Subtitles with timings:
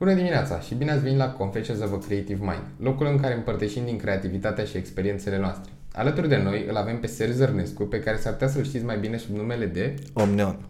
[0.00, 3.34] Bună dimineața și bine ați venit la Confessions of a Creative Mind, locul în care
[3.34, 5.70] împărtășim din creativitatea și experiențele noastre.
[5.92, 8.98] Alături de noi îl avem pe Sergiu Zărnescu, pe care s-ar putea să-l știți mai
[8.98, 9.94] bine sub numele de...
[10.12, 10.68] Omneon.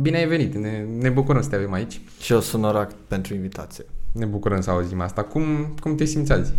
[0.00, 2.00] Bine ai venit, ne, ne bucurăm să te avem aici.
[2.20, 3.84] Și eu sunt orac pentru invitație.
[4.12, 5.22] Ne bucurăm să auzim asta.
[5.22, 6.52] Cum, cum te simți azi?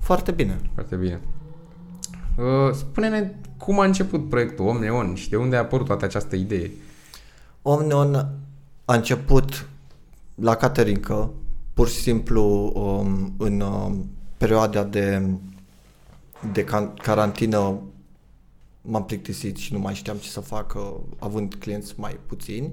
[0.00, 0.58] Foarte bine.
[0.74, 1.20] Foarte bine.
[2.36, 6.70] Uh, spune-ne cum a început proiectul Omneon și de unde a apărut toată această idee.
[7.62, 8.14] Omneon
[8.84, 9.68] a început
[10.34, 11.30] la Caterinca,
[11.74, 15.26] pur și simplu um, în um, perioada de,
[16.52, 17.80] de can- carantină
[18.80, 22.72] m-am plictisit și nu mai știam ce să fac uh, având clienți mai puțini.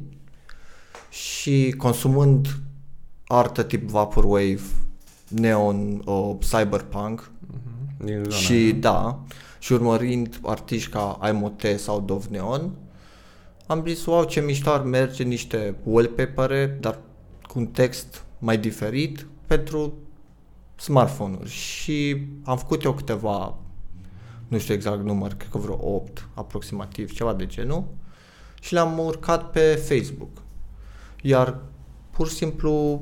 [1.09, 2.47] Și consumând
[3.27, 4.61] artă tip Vaporwave,
[5.27, 7.31] neon, uh, cyberpunk.
[8.03, 9.19] Din zona și da,
[9.59, 12.71] și urmărind artiști ca Aimote sau Dov Neon,
[13.67, 16.99] am zis, wow, ce mișto ar merge niște wallpaper dar
[17.51, 19.93] cu un text mai diferit pentru
[20.75, 21.49] smartphone-uri.
[21.49, 23.55] Și am făcut eu câteva,
[24.47, 27.83] nu știu exact număr, cred că vreo 8 aproximativ, ceva de genul,
[28.61, 30.29] și le-am urcat pe Facebook.
[31.21, 31.57] Iar
[32.11, 33.01] pur și simplu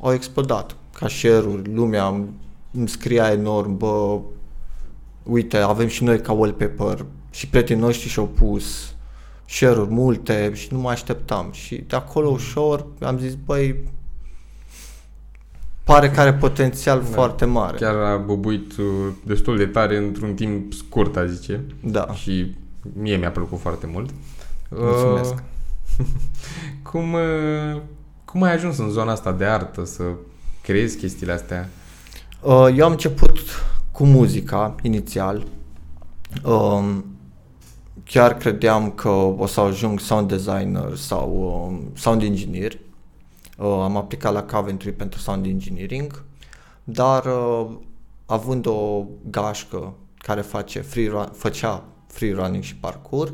[0.00, 2.30] au explodat ca share-uri, lumea îmi-
[2.72, 4.20] îmi scria enorm, bă,
[5.22, 8.91] uite, avem și noi ca wallpaper și prietenii noștri și-au pus
[9.52, 11.48] share-uri multe și nu mă așteptam.
[11.52, 13.76] Și de acolo ușor am zis, băi,
[15.84, 17.04] pare că are potențial da.
[17.04, 17.76] foarte mare.
[17.76, 18.86] Chiar a bubuit uh,
[19.24, 21.60] destul de tare într-un timp scurt, a zice.
[21.80, 22.14] Da.
[22.14, 22.54] Și
[22.92, 24.10] mie mi-a plăcut foarte mult.
[24.68, 25.34] Mulțumesc.
[25.34, 26.06] Uh,
[26.90, 27.80] cum, uh,
[28.24, 30.02] cum ai ajuns în zona asta de artă să
[30.62, 31.68] creezi chestiile astea?
[32.40, 33.38] Uh, Eu am început
[33.90, 35.46] cu muzica inițial.
[36.44, 37.04] Um,
[38.04, 41.30] Chiar credeam că o să ajung sound designer sau
[41.68, 42.78] um, sound engineer.
[43.58, 46.24] Uh, Am aplicat la Coventry pentru sound engineering,
[46.84, 47.70] dar uh,
[48.26, 53.32] având o gașcă care face free run, făcea free running și parkour,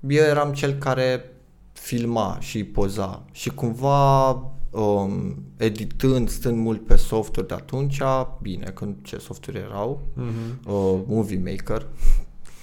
[0.00, 1.32] eu eram cel care
[1.72, 4.30] filma și poza și cumva
[4.70, 8.00] um, editând, stând mult pe software de atunci,
[8.42, 10.66] bine, când ce software erau, Mm-hmm.
[10.66, 11.86] uh, Movie Maker,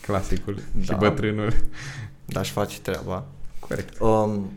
[0.06, 0.96] Clasicul și Da.
[0.96, 1.54] bătrânul.
[2.26, 3.26] dar aș face treaba.
[3.60, 4.00] Corect.
[4.00, 4.50] Um,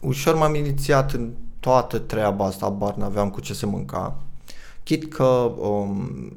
[0.00, 1.30] ușor m-am inițiat în
[1.60, 4.20] toată treaba asta, bar n-aveam cu ce să mânca.
[4.82, 6.32] Chit că um,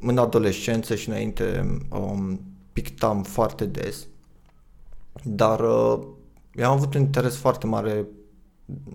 [0.00, 2.40] în adolescență și înainte um,
[2.72, 4.06] pictam foarte des,
[5.22, 5.98] dar uh,
[6.54, 8.04] eu am avut un interes foarte mare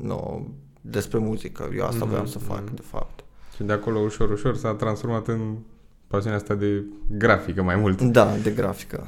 [0.01, 0.39] no,
[0.81, 1.69] despre muzică.
[1.75, 2.75] Eu asta Mhm, voiam să fac, mhm.
[2.75, 3.23] de fapt.
[3.55, 5.55] Și de acolo, ușor, ușor, s-a transformat în
[6.09, 8.01] pasiunea asta de grafică mai mult.
[8.01, 9.07] Da, de grafică.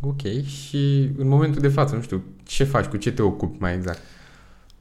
[0.00, 3.74] Ok, și în momentul de față, nu știu, ce faci, cu ce te ocupi mai
[3.74, 4.00] exact?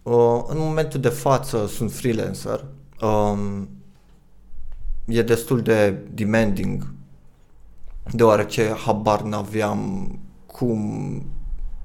[0.04, 2.66] Uh, în momentul de față sunt freelancer.
[3.02, 3.70] Um,
[5.06, 6.94] e destul de demanding
[8.12, 10.12] deoarece habar n-aveam
[10.46, 11.24] cum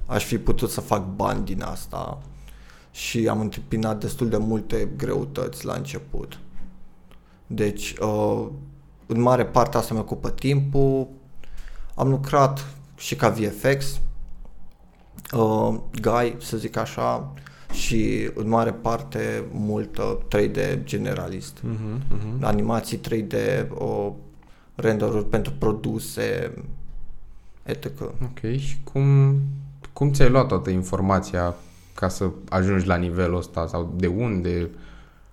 [0.07, 2.23] aș fi putut să fac bani din asta
[2.91, 6.39] și am întâmpinat destul de multe greutăți la început.
[7.47, 8.47] Deci, uh,
[9.07, 11.09] în mare parte asta mi ocupă timpul.
[11.95, 14.01] Am lucrat și ca VFX,
[15.33, 17.33] uh, guy, să zic așa,
[17.73, 21.59] și în mare parte mult uh, 3D generalist.
[21.59, 22.41] Uh-huh, uh-huh.
[22.41, 23.35] Animații 3D,
[23.79, 24.13] uh,
[24.75, 26.55] render-uri pentru produse,
[27.63, 28.01] etc.
[28.01, 29.37] Ok, și cum,
[29.93, 31.55] cum ți-ai luat toată informația
[31.95, 34.71] ca să ajungi la nivelul ăsta sau de unde?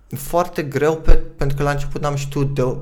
[0.06, 2.76] Foarte greu pe, pentru că la început n-am știut de,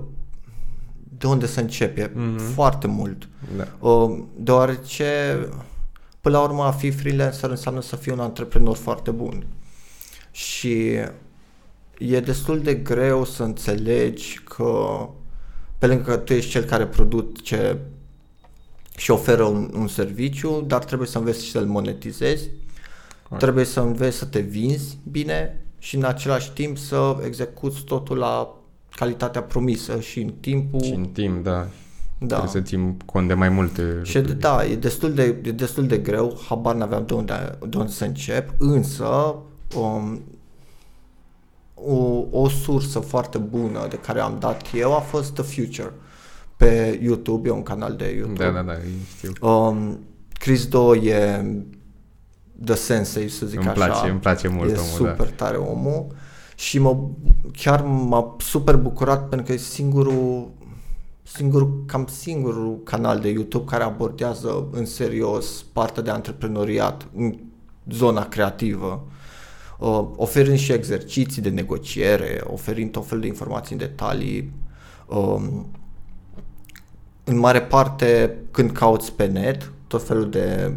[1.23, 2.11] de unde să începe.
[2.15, 2.39] Mhm.
[2.39, 3.29] Foarte mult.
[3.57, 3.89] Da.
[3.89, 5.39] Uh, deoarece,
[6.21, 9.47] până la urmă, a fi freelancer înseamnă să fii un antreprenor foarte bun.
[10.31, 10.91] Și
[11.99, 15.09] e destul de greu să înțelegi că,
[15.79, 17.79] pe lângă că tu ești cel care produce
[18.97, 22.49] și oferă un, un serviciu, dar trebuie să înveți și să-l monetizezi,
[23.23, 23.43] Corect.
[23.43, 28.57] trebuie să înveți să te vinzi bine și în același timp să execuți totul la
[28.95, 30.83] calitatea promisă și în timpul...
[30.83, 31.67] Și în timp, da.
[32.19, 32.27] da.
[32.27, 34.39] Trebuie să țin cont de mai multe Și lucruri.
[34.39, 38.05] da, e destul de, e destul de greu, habar n-aveam de unde, de unde să
[38.05, 39.35] încep, însă
[39.77, 40.23] um,
[41.75, 45.93] o, o sursă foarte bună de care am dat eu a fost The Future
[46.57, 48.45] pe YouTube, e un canal de YouTube.
[48.45, 48.73] Da, da, da,
[49.17, 49.49] știu.
[49.49, 49.99] Um,
[50.39, 51.45] Chris Do e
[52.65, 53.85] The Sensei, să zic Îmi așa.
[53.87, 55.33] place, îmi place mult e omul, super da.
[55.37, 56.07] tare omul
[56.63, 56.97] și mă,
[57.53, 60.51] chiar m-a super bucurat pentru că e singurul
[61.23, 67.39] singurul, cam singurul canal de YouTube care abordează în serios partea de antreprenoriat în
[67.91, 69.07] zona creativă.
[69.79, 74.53] uh, oferind și exerciții de negociere, oferind tot felul de informații în detalii.
[75.07, 75.67] Um,
[77.25, 80.75] în mare parte, când cauți pe net, tot felul de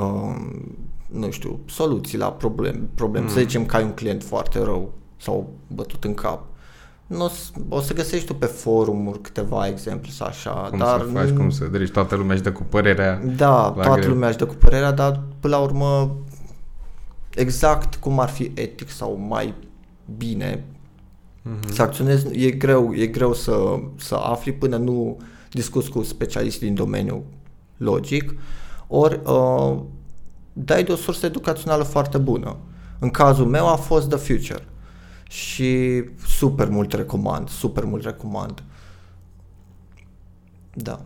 [0.00, 0.76] um,
[1.08, 2.80] nu știu, soluții la probleme.
[2.94, 3.22] Problem.
[3.22, 3.28] Mm.
[3.28, 6.44] Să zicem că ai un client foarte rău sau bătut în cap.
[7.06, 7.30] Nu,
[7.68, 10.50] o să găsești tu pe forumuri câteva exemple sau așa.
[10.50, 13.22] Cum dar să faci, cum să deci toată lumea își dă cu părerea.
[13.36, 14.12] Da, toată greu.
[14.12, 16.16] lumea își dă cu părerea, dar până la urmă
[17.34, 19.54] exact cum ar fi etic sau mai
[20.16, 20.64] bine
[21.44, 21.68] mm-hmm.
[21.68, 25.16] să acționezi, e greu, e greu să, să afli până nu
[25.50, 27.24] discuți cu specialiști din domeniu
[27.76, 28.34] logic,
[28.86, 29.78] ori uh,
[30.64, 32.56] dai de o sursă educațională foarte bună.
[32.98, 34.64] În cazul meu a fost The Future
[35.28, 38.62] și super mult recomand, super mult recomand.
[40.74, 41.00] Da.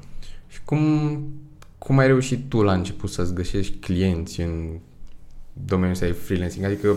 [0.49, 0.81] Și cum,
[1.78, 4.78] cum ai reușit tu la început să-ți găsești clienți în
[5.52, 6.64] domeniul ăsta de freelancing?
[6.64, 6.96] Adică,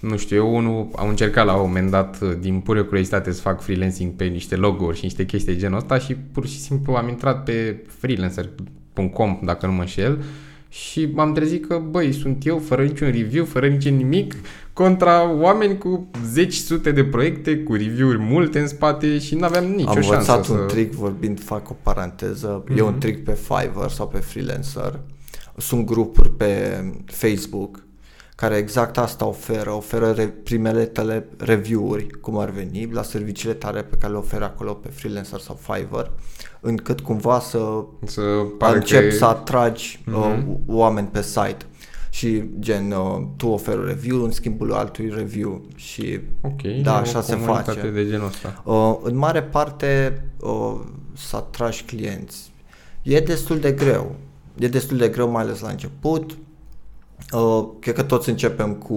[0.00, 3.60] nu știu, eu unul am încercat la un moment dat din pură curiozitate să fac
[3.60, 7.08] freelancing pe niște logo-uri și niște chestii de genul ăsta și pur și simplu am
[7.08, 10.24] intrat pe freelancer.com, dacă nu mă înșel,
[10.72, 14.34] și m-am trezit că, băi, sunt eu fără niciun review, fără niciun nimic,
[14.72, 19.64] contra oameni cu zeci sute de proiecte, cu review-uri multe în spate și nu aveam
[19.64, 20.52] nicio Am șansă învățat să...
[20.52, 22.76] un trick, vorbind, fac o paranteză, mm-hmm.
[22.76, 25.00] e un trick pe Fiverr sau pe Freelancer.
[25.56, 27.84] Sunt grupuri pe Facebook
[28.36, 33.82] care exact asta oferă, oferă re- primele tale review-uri, cum ar veni, la serviciile tale
[33.82, 36.10] pe care le oferă acolo pe Freelancer sau Fiverr
[36.60, 39.14] încât cumva să, să încep că...
[39.14, 40.14] să atragi mm-hmm.
[40.14, 41.66] uh, oameni pe site
[42.10, 47.22] și gen uh, tu oferi un review în schimbul altui review și okay, da, așa
[47.22, 47.90] se face.
[47.90, 48.62] de genul ăsta.
[48.64, 50.80] Uh, în mare parte uh,
[51.16, 52.52] să atragi clienți.
[53.02, 54.14] E destul de greu.
[54.58, 56.36] E destul de greu mai ales la început.
[57.32, 58.94] Uh, cred că toți începem cu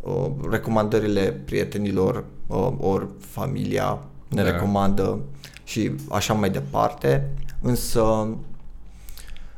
[0.00, 4.50] uh, recomandările prietenilor uh, ori familia ne da.
[4.50, 5.18] recomandă
[5.64, 8.28] și așa mai departe, însă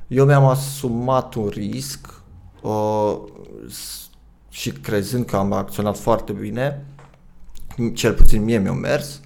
[0.07, 2.23] eu mi-am asumat un risc
[2.63, 3.19] uh,
[4.49, 6.85] și crezând că am acționat foarte bine,
[7.95, 9.21] cel puțin mie mi-a mers,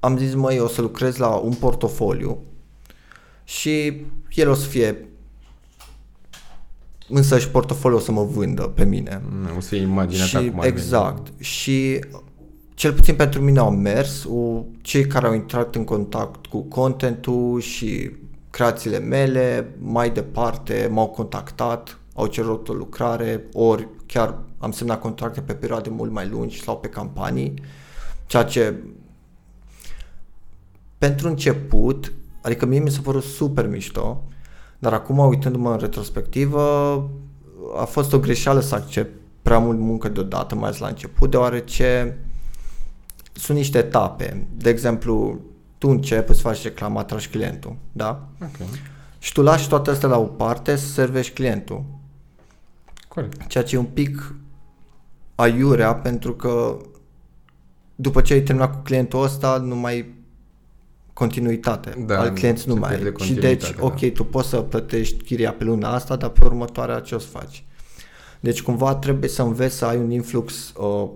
[0.00, 2.38] am zis, măi, o să lucrez la un portofoliu
[3.44, 4.04] și
[4.34, 5.08] el o să fie
[7.12, 9.22] însă și portofoliul o să mă vândă pe mine.
[9.56, 11.28] O să fie imaginea și, ta Exact.
[11.28, 11.36] Veni.
[11.38, 12.00] Și
[12.74, 17.60] cel puțin pentru mine au mers, o, cei care au intrat în contact cu contentul
[17.60, 18.10] și
[18.50, 25.40] creațiile mele, mai departe m-au contactat, au cerut o lucrare, ori chiar am semnat contracte
[25.40, 27.54] pe perioade mult mai lungi sau pe campanii,
[28.26, 28.74] ceea ce
[30.98, 32.12] pentru început,
[32.42, 34.24] adică mie mi s-a părut super mișto,
[34.82, 36.60] dar acum uitându-mă în retrospectivă,
[37.76, 42.18] a fost o greșeală să accept prea mult muncă deodată, mai ales la început, deoarece
[43.32, 44.46] sunt niște etape.
[44.56, 45.40] De exemplu,
[45.78, 48.28] tu începi, îți faci reclamă, atragi clientul, da?
[48.36, 48.66] Okay.
[49.18, 51.84] Și tu lași toate astea la o parte să servești clientul.
[53.08, 53.46] Corect.
[53.46, 54.34] Ceea ce e un pic
[55.34, 56.76] aiurea pentru că
[57.94, 60.14] după ce ai terminat cu clientul ăsta, nu mai
[61.12, 62.04] continuitate.
[62.06, 63.12] Da, Al clienți nu mai ai.
[63.18, 63.84] Și deci, da.
[63.84, 67.26] ok, tu poți să plătești chiria pe luna asta, dar pe următoarea ce o să
[67.26, 67.64] faci?
[68.40, 71.08] Deci cumva trebuie să înveți să ai un influx uh,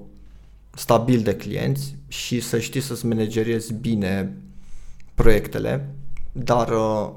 [0.75, 4.37] stabil de clienți și să știi să-ți manageriezi bine
[5.15, 5.89] proiectele,
[6.33, 7.11] dar uh,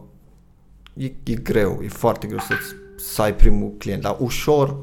[0.94, 2.54] e, e greu, e foarte greu să
[3.00, 4.78] să ai primul client, dar ușor,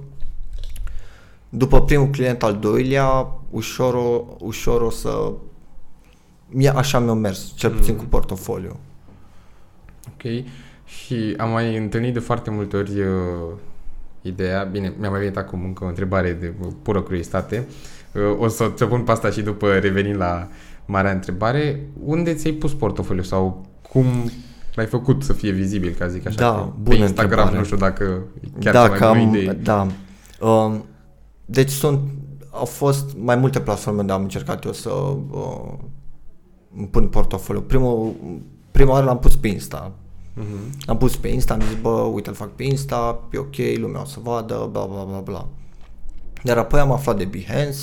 [1.49, 5.33] după primul client al doilea, ușor o, ușor o să...
[6.49, 7.99] Mie așa mi-a mers, cel puțin mm.
[7.99, 8.77] cu portofoliu.
[10.09, 10.45] Ok.
[10.85, 13.07] Și am mai întâlnit de foarte multe ori uh,
[14.23, 18.49] ideea, bine, mi-a mai venit acum încă o întrebare de pură curiozitate, uh, Uh, o
[18.49, 20.49] să ți-o pun pe asta și după revenind la
[20.85, 21.89] marea întrebare.
[22.05, 24.07] Unde ți-ai pus portofoliu sau cum
[24.75, 26.37] l-ai făcut să fie vizibil, ca zic așa?
[26.37, 27.57] Da, pe Instagram, întrebare.
[27.57, 28.23] nu știu dacă
[28.61, 29.59] chiar dacă mai am, idei.
[29.63, 29.87] Da.
[30.41, 30.85] Um,
[31.45, 32.01] deci sunt,
[32.51, 34.91] au fost mai multe platforme unde am încercat eu să
[35.31, 35.73] uh,
[36.77, 37.61] îmi pun portofoliu.
[37.61, 38.15] Primul,
[38.71, 39.93] prima oară l-am pus pe Insta.
[40.37, 40.87] Uh-huh.
[40.87, 44.01] Am pus pe Insta, am zis, bă, uite, îl fac pe Insta, e ok, lumea
[44.01, 45.49] o să vadă, bla bla bla bla.
[46.43, 47.79] Dar apoi am aflat de Behance,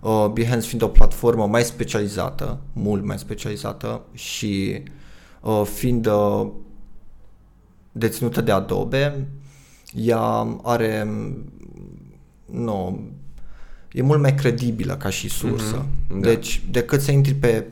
[0.00, 4.82] uh, Behance fiind o platformă mai specializată, mult mai specializată și
[5.40, 6.48] uh, fiind uh,
[7.92, 9.28] deținută de Adobe,
[9.94, 11.08] ea are
[12.46, 13.00] nu,
[13.92, 15.84] e mult mai credibilă ca și sursă.
[15.84, 16.28] Mm-hmm, da.
[16.28, 17.66] Deci, decât să intri pe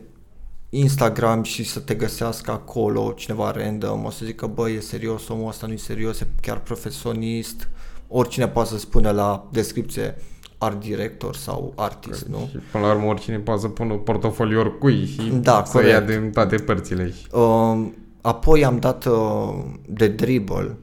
[0.78, 5.48] Instagram și să te găsească acolo cineva random, o să zică, băi, e serios, omul
[5.48, 7.68] ăsta nu e serios, e chiar profesionist,
[8.08, 10.14] oricine poate să spună la descripție
[10.58, 12.48] art director sau artist, nu?
[12.50, 15.92] Și până la urmă oricine poate să pună portofoliu oricui și Da, să corect.
[15.92, 17.10] ia din toate părțile.
[17.10, 17.26] Și...
[17.32, 17.86] Uh,
[18.20, 20.76] apoi am dat uh, de dribble.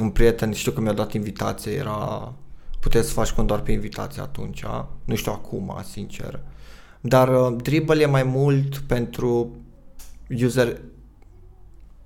[0.00, 2.32] Un prieten, știu că mi-a dat invitație, era...
[2.80, 4.64] Puteți să faci cont doar pe invitație atunci,
[5.04, 6.40] nu știu acum, sincer.
[7.08, 9.56] Dar uh, dribble e mai mult pentru
[10.28, 10.80] user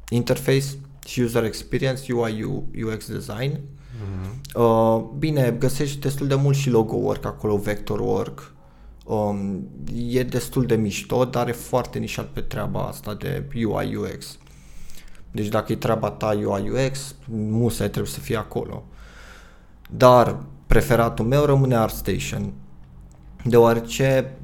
[0.08, 0.66] interface
[1.06, 3.60] și user experience, UI, UX design.
[4.54, 8.54] Uh, bine, găsești destul de mult și logo work acolo, vector work.
[9.04, 14.38] Um, e destul de mișto, dar e foarte nișat pe treaba asta de UI UX.
[15.30, 18.84] Deci dacă e treaba ta UI UX, musai trebuie să fie acolo.
[19.90, 22.52] Dar preferatul meu rămâne ArtStation,
[23.44, 24.36] deoarece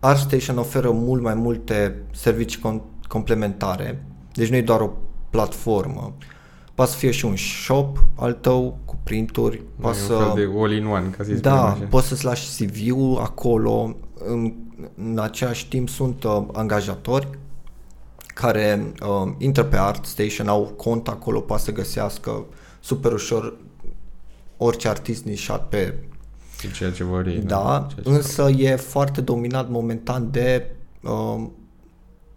[0.00, 4.90] ArtStation oferă mult mai multe servicii com- complementare, deci nu e doar o
[5.30, 6.14] platformă.
[6.74, 10.14] Poate să fie și un shop al tău cu printuri, poate E un să...
[10.14, 11.84] fel de all-in-one, ca să-i spunem Da, așa.
[11.90, 13.96] poți să-ți lași CV-ul acolo.
[14.24, 14.52] În,
[14.96, 17.28] în același timp sunt uh, angajatori
[18.34, 22.44] care uh, intră pe ArtStation, au cont acolo, poate să găsească
[22.80, 23.56] super ușor
[24.56, 26.09] orice artist nișat pe Cu
[26.68, 27.38] ceea ce vor ei.
[27.38, 30.70] da, ceea ce însă e foarte dominat momentan de
[31.02, 31.46] uh,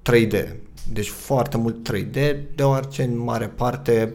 [0.01, 0.48] 3D.
[0.92, 4.13] Deci foarte mult 3D, deoarece în mare parte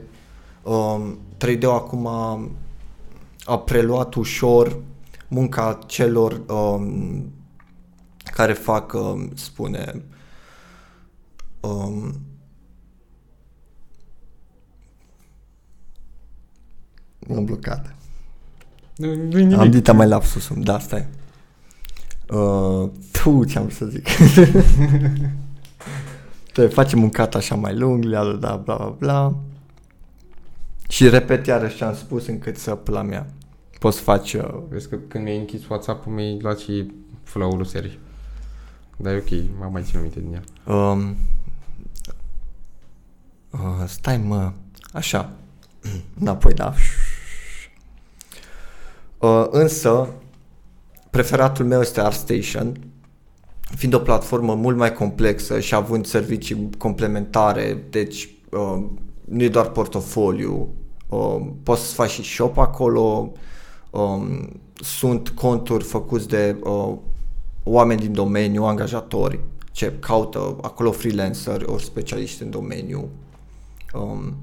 [0.62, 2.50] uh, 3D-ul acum a,
[3.45, 4.83] a preluat ușor
[5.29, 7.33] munca celor um,
[8.23, 10.05] care fac, um, spune,
[11.61, 12.21] um,
[17.27, 17.98] m-am blocat.
[18.99, 19.59] Nu, nu nimic.
[19.59, 21.07] Am dita mai lapsus, da, stai.
[22.28, 24.09] Uh, tu, ce am să zic.
[26.52, 29.35] Te facem un cat așa mai lung, bla bla bla bla bla.
[30.88, 33.26] Și repet iarăși ce am spus încât să pula mea.
[33.78, 34.33] Poți să faci...
[34.33, 37.99] Uh, Vezi că când mi-ai închis WhatsApp-ul, mi-ai luat și flow-ul serii.
[38.97, 40.75] Dar e ok, m-am mai ținut minte din el.
[40.75, 41.17] um,
[43.50, 44.52] uh, stai mă,
[44.93, 45.33] așa.
[46.21, 46.75] Înapoi, da.
[49.19, 50.09] Uh, însă,
[51.11, 52.91] preferatul meu este ArtStation,
[53.61, 58.85] fiind o platformă mult mai complexă și având servicii complementare, deci uh,
[59.25, 60.69] nu e doar portofoliu,
[61.09, 63.33] uh, poți să faci și shop acolo,
[63.91, 66.95] um, sunt conturi făcuți de uh,
[67.63, 69.41] oameni din domeniu, angajatori,
[69.73, 73.09] ce caută acolo freelanceri ori specialiști în domeniu.
[73.95, 74.37] Um,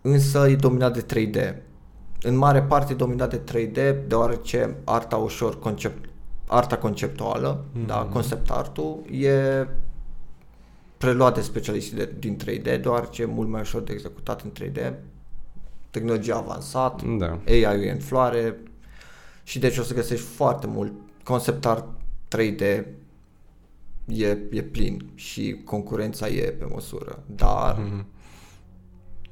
[0.00, 1.54] însă e dominat de 3D.
[2.26, 6.08] În mare parte e dominat de 3D, deoarece arta ușor concept,
[6.46, 7.86] arta conceptuală, mm-hmm.
[7.86, 9.66] da, concept artul, e
[10.96, 14.92] preluat de specialiștii de, din 3D, deoarece e mult mai ușor de executat în 3D,
[15.90, 17.38] tehnologia avansată, Da.
[17.46, 18.58] AI-ul e în floare
[19.42, 21.84] și deci o să găsești foarte mult concept art
[22.36, 22.60] 3D
[24.06, 28.06] e, e plin și concurența e pe măsură, dar Mhm.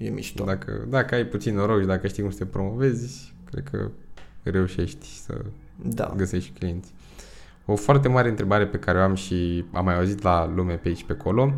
[0.04, 0.44] E mișto.
[0.44, 3.90] Dacă, dacă ai puțin noroc și dacă știi cum să te promovezi, cred că
[4.42, 5.40] reușești să
[5.76, 6.12] Da.
[6.16, 6.92] găsești clienți.
[7.66, 10.88] O foarte mare întrebare pe care o am și am mai auzit la lume pe
[10.88, 11.52] aici pe acolo.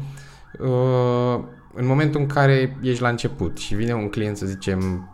[0.58, 5.08] Uh, în momentul în care ești la început și vine un client, să zicem,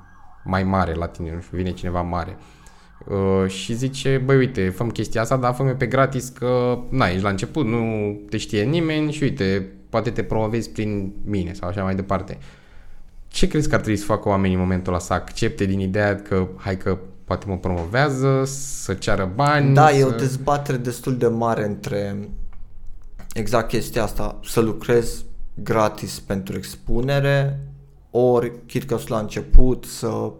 [0.44, 2.36] mai mare la tine, nu știu, vine cineva mare
[3.06, 7.22] uh, și zice, băi, uite, făm chestia asta, dar fă pe gratis că, na, ești
[7.22, 11.82] la început, nu te știe nimeni și uite, poate te promovezi prin mine sau așa
[11.82, 12.38] mai departe.
[13.30, 15.02] Ce crezi că ar trebui să facă oamenii în momentul ăla?
[15.02, 19.74] Să accepte din ideea că, hai că poate mă promovează, să ceară bani?
[19.74, 19.94] Da, să...
[19.94, 22.28] e o dezbatere destul de mare între
[23.34, 27.60] exact chestia asta, să lucrezi gratis pentru expunere,
[28.10, 30.32] ori chit că sunt la început să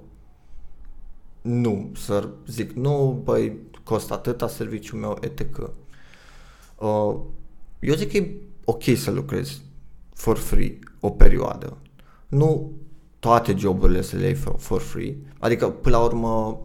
[1.42, 5.58] nu, să zic nu, băi, costă atâta serviciul meu, etc.
[6.76, 7.16] Uh,
[7.80, 9.62] eu zic că e ok să lucrezi
[10.14, 11.76] for free o perioadă.
[12.30, 12.72] Nu
[13.18, 16.60] toate joburile să le iei for, for free, adică până la urmă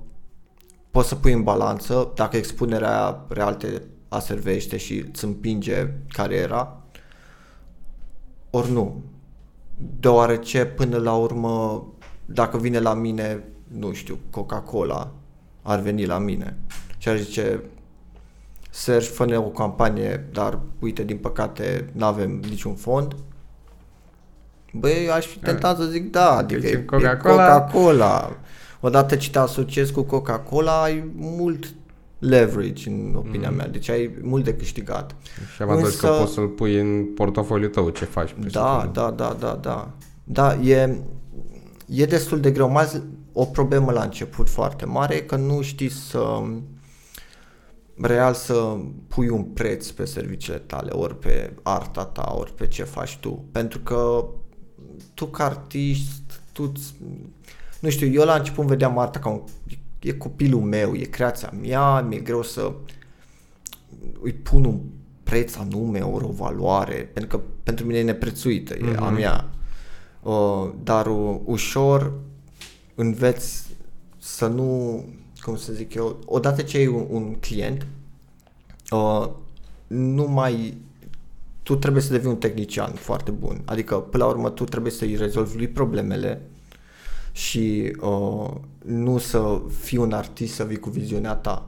[0.91, 6.81] poți să pui în balanță dacă expunerea aia real te aservește și îți împinge cariera,
[8.49, 9.03] ori nu.
[9.99, 11.85] Deoarece până la urmă,
[12.25, 15.11] dacă vine la mine, nu știu, Coca-Cola,
[15.61, 16.57] ar veni la mine
[16.97, 17.63] și ar zice
[18.69, 23.15] Sergi, fă o campanie, dar uite, din păcate, nu avem niciun fond.
[24.79, 28.37] Băi, eu aș fi tentat să zic da, adică Deci, e, Coca-Cola- e Coca-Cola.
[28.79, 31.73] Odată ce te asociezi cu Coca-Cola, ai mult
[32.19, 33.55] leverage în opinia Mm.
[33.55, 35.15] mea, deci ai mult de câștigat.
[35.55, 38.31] Și avantaj Însă- că poți să-l pui în portofoliul tău, ce faci.
[38.33, 39.01] pur și Da, simplu.
[39.01, 39.89] da, da, da, da.
[40.23, 40.97] Da, e,
[41.85, 43.01] e destul de greu, mai ales
[43.33, 46.41] o problemă la început foarte mare, că nu știi să
[48.01, 48.75] real să
[49.07, 53.45] pui un preț pe serviciile tale, ori pe arta ta, ori pe ce faci tu.
[53.51, 54.25] Pentru că
[55.13, 56.71] tu ca artist, tu
[57.79, 59.41] nu știu, eu la început vedeam arta ca un,
[59.99, 62.71] e copilul meu, e creația mea, mi-e greu să
[64.21, 64.79] îi pun un
[65.23, 68.97] preț anume, o valoare, pentru că pentru mine e neprețuită, e mm-hmm.
[68.97, 69.13] a mhm.
[69.13, 69.49] mea.
[70.21, 72.13] Uh, dar uh, ușor
[72.95, 73.63] înveți
[74.17, 75.03] să nu,
[75.41, 77.87] cum să zic eu, odată ce ai un, un client,
[78.91, 79.29] uh,
[79.87, 80.77] nu mai
[81.65, 83.61] tu trebuie să devii un tehnician foarte bun.
[83.65, 86.49] Adică, până la urmă, tu trebuie să-i rezolvi lui problemele
[87.31, 88.49] și uh,
[88.85, 91.67] nu să fii un artist, să vii cu viziunea ta.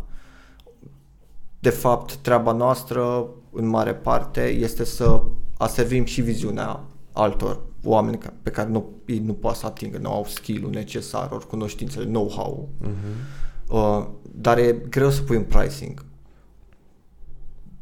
[1.59, 5.21] De fapt, treaba noastră, în mare parte, este să
[5.57, 10.25] aservim și viziunea altor oameni pe care nu, ei nu poate să atingă, nu au
[10.25, 12.69] skill-ul necesar, ori cunoștințele, know-how.
[12.81, 13.69] Uh-huh.
[13.69, 16.05] Uh, dar e greu să pui un pricing.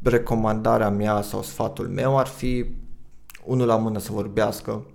[0.10, 2.66] Recomandarea mea sau sfatul meu ar fi
[3.44, 4.86] unul la mână să vorbească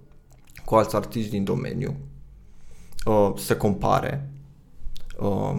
[0.65, 1.97] cu alți artiști din domeniu,
[3.05, 4.31] uh, să compare,
[5.19, 5.59] uh,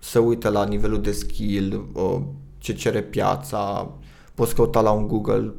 [0.00, 2.20] să uite la nivelul de skill, uh,
[2.58, 3.90] ce cere piața,
[4.34, 5.52] poți căuta la un Google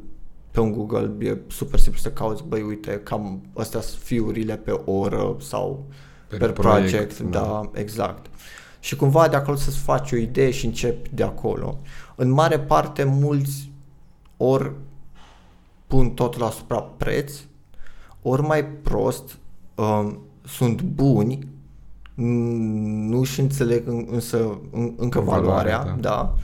[0.54, 4.70] pe un Google e super simplu să cauți, băi, uite, cam astea sunt fiurile pe
[4.70, 5.86] oră sau
[6.28, 7.40] per, per project, project da.
[7.40, 8.26] da, exact.
[8.80, 11.78] Și cumva de acolo să-ți faci o idee și începi de acolo.
[12.14, 13.72] În mare parte, mulți
[14.36, 14.72] ori
[15.86, 17.32] pun totul asupra preț,
[18.22, 19.38] ori mai prost,
[19.74, 21.48] um, sunt buni,
[22.14, 24.58] nu și înțeleg însă
[24.96, 26.08] încă valoarea, valoarea da.
[26.08, 26.34] da,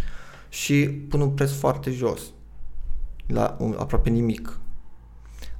[0.49, 2.21] și pun un preț foarte jos
[3.27, 4.59] la un, aproape nimic.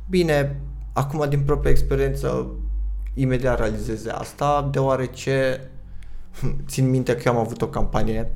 [0.09, 0.61] Bine,
[0.93, 2.47] acum din propria experiență
[3.15, 5.61] imediat realizeze asta, deoarece
[6.67, 8.33] țin minte că eu am avut o campanie,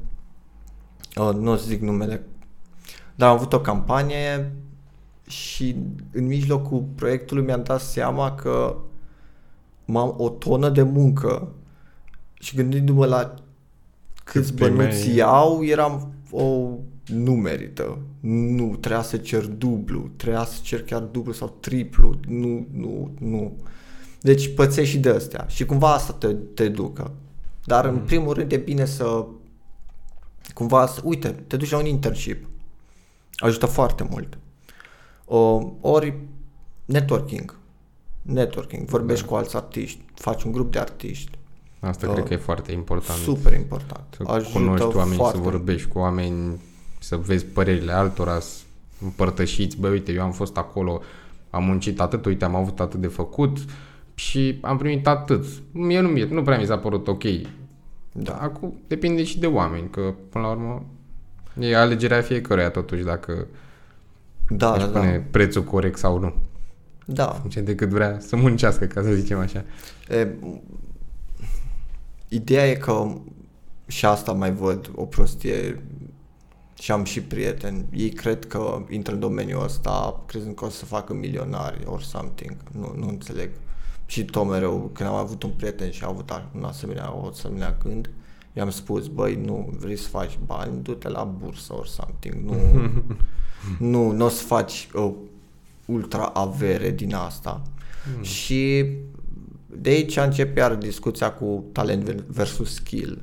[1.16, 2.26] uh, nu o să zic numele,
[3.14, 4.52] dar am avut o campanie
[5.26, 5.76] și
[6.12, 8.76] în mijlocul proiectului mi-am dat seama că
[9.84, 11.48] m-am o tonă de muncă
[12.34, 13.34] și gândindu-mă la
[14.24, 16.68] câți bănuți iau, eram o
[17.06, 22.66] nu merită, nu, trebuia să cer dublu, trebuia să cer chiar dublu sau triplu, nu,
[22.72, 23.56] nu, nu.
[24.20, 27.12] Deci pățești și de astea și cumva asta te, te ducă.
[27.64, 27.94] Dar mm.
[27.94, 29.26] în primul rând e bine să
[30.54, 32.46] cumva, să, uite, te duci la un internship,
[33.36, 34.38] ajută foarte mult.
[35.24, 36.14] O, ori
[36.84, 37.56] networking,
[38.22, 39.30] networking, vorbești da.
[39.30, 41.38] cu alți artiști, faci un grup de artiști.
[41.80, 43.18] Asta uh, cred că e foarte important.
[43.18, 44.04] Super important.
[44.16, 45.36] Să ajută cunoști oameni, foarte.
[45.36, 46.60] să vorbești cu oameni
[46.98, 48.60] să vezi părerile altora, să
[49.02, 51.00] împărtășiți, bă, uite, eu am fost acolo,
[51.50, 53.58] am muncit atât, uite, am avut atât de făcut
[54.14, 55.44] și am primit atât.
[55.72, 57.24] Mie nu, mie, nu prea mi s-a părut ok.
[58.16, 58.32] Da.
[58.32, 60.86] Acum depinde și de oameni, că până la urmă
[61.58, 63.46] e alegerea fiecăruia totuși dacă
[64.48, 65.24] da, își da, pune da.
[65.30, 66.34] prețul corect sau nu.
[67.06, 67.42] Da.
[67.48, 69.64] Ce decât vrea să muncească, ca să zicem așa.
[70.08, 70.28] E,
[72.28, 73.14] ideea e că
[73.86, 75.82] și asta mai văd o prostie
[76.74, 77.84] și am și prieteni.
[77.92, 82.56] Ei cred că intră în domeniul ăsta crezând că o să facă milionari or something.
[82.72, 83.50] Nu, nu înțeleg.
[84.06, 87.76] Și tot mereu, când am avut un prieten și a avut un asemenea, o asemenea
[87.82, 88.10] gând,
[88.52, 92.34] i-am spus, băi, nu vrei să faci bani, du-te la bursă or something.
[92.44, 92.56] Nu,
[93.90, 95.12] nu, nu o să faci uh,
[95.86, 97.62] ultra avere din asta.
[98.16, 98.22] Mm.
[98.22, 98.86] Și
[99.66, 103.22] de aici începe iar discuția cu talent versus skill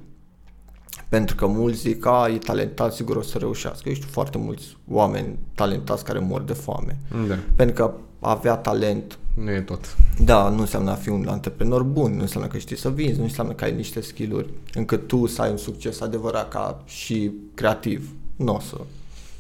[1.11, 3.89] pentru că mulți zic, a, e talentat, sigur o să reușească.
[3.89, 6.97] Eu știu foarte mulți oameni talentați care mor de foame.
[7.27, 7.37] Da.
[7.55, 9.97] Pentru că avea talent nu e tot.
[10.19, 13.23] Da, nu înseamnă a fi un antreprenor bun, nu înseamnă că știi să vinzi, nu
[13.23, 18.09] înseamnă că ai niște skill-uri încât tu să ai un succes adevărat ca și creativ.
[18.35, 18.77] Nu o să,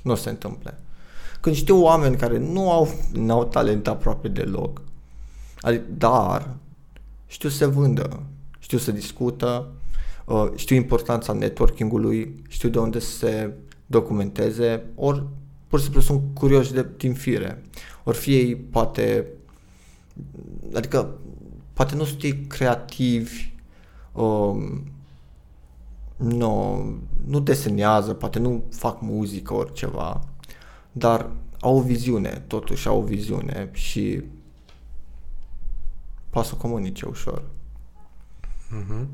[0.01, 0.79] nu o să se întâmple.
[1.39, 4.81] Când știu oameni care nu au, nu au talent aproape deloc,
[5.59, 6.49] adică, dar
[7.27, 8.23] știu să vândă,
[8.59, 9.67] știu să discută,
[10.31, 13.53] Uh, știu importanța networking-ului, știu de unde să se
[13.85, 15.23] documenteze, ori
[15.67, 17.61] pur și simplu sunt curioși de, din fire.
[18.03, 19.25] Ori fie ei poate,
[20.73, 21.19] adică
[21.73, 23.53] poate nu sunt creativi,
[24.13, 24.83] um,
[26.17, 26.83] nu,
[27.25, 30.27] nu desenează, poate nu fac muzică ori ceva,
[30.91, 34.23] dar au o viziune, totuși au o viziune și
[36.29, 37.43] poate să comunice ușor.
[38.71, 39.05] Mm-hmm.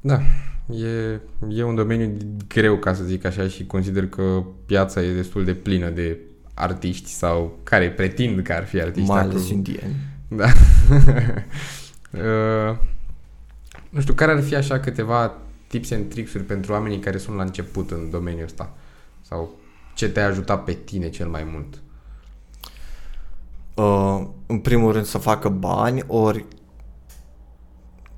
[0.00, 0.20] Da,
[0.74, 2.16] e, e un domeniu
[2.48, 6.18] greu, ca să zic așa, și consider că piața e destul de plină de
[6.54, 9.10] artiști sau care pretind că ar fi artiști.
[9.10, 9.96] Mai ales indieni.
[10.28, 10.46] Da.
[12.14, 12.76] Uh,
[13.90, 15.32] nu știu, care ar fi așa câteva
[15.66, 18.72] tips and tricks pentru oamenii care sunt la început în domeniul ăsta?
[19.20, 19.58] Sau
[19.94, 21.82] ce te-a ajutat pe tine cel mai mult?
[23.74, 26.44] Uh, în primul rând să facă bani, ori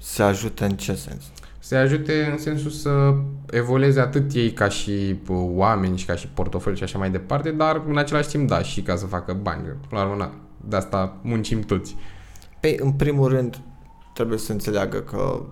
[0.00, 1.24] se ajută în ce sens?
[1.66, 3.14] Se ajute în sensul să
[3.50, 4.90] evolueze atât ei ca și
[5.28, 8.62] uh, oameni și ca și portofoliu și așa mai departe, dar în același timp da,
[8.62, 9.62] și ca să facă bani.
[9.90, 10.32] La urmă, na,
[10.68, 11.96] de asta muncim toți.
[12.60, 13.60] Păi, în primul rând,
[14.14, 15.42] trebuie să înțeleagă că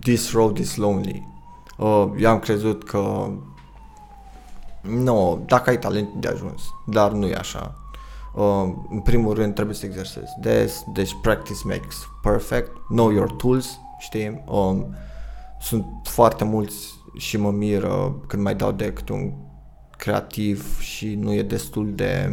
[0.00, 1.26] this road is lonely.
[1.78, 3.30] Uh, eu am crezut că
[4.80, 7.74] nu, no, dacă ai talent de ajuns, dar nu e așa.
[8.34, 13.78] Uh, în primul rând trebuie să exersezi des, deci practice makes perfect, know your tools,
[13.98, 14.42] știi?
[14.46, 14.94] Um,
[15.60, 19.32] sunt foarte mulți și mă miră când mai dau de câte un
[19.96, 22.30] creativ și nu e destul de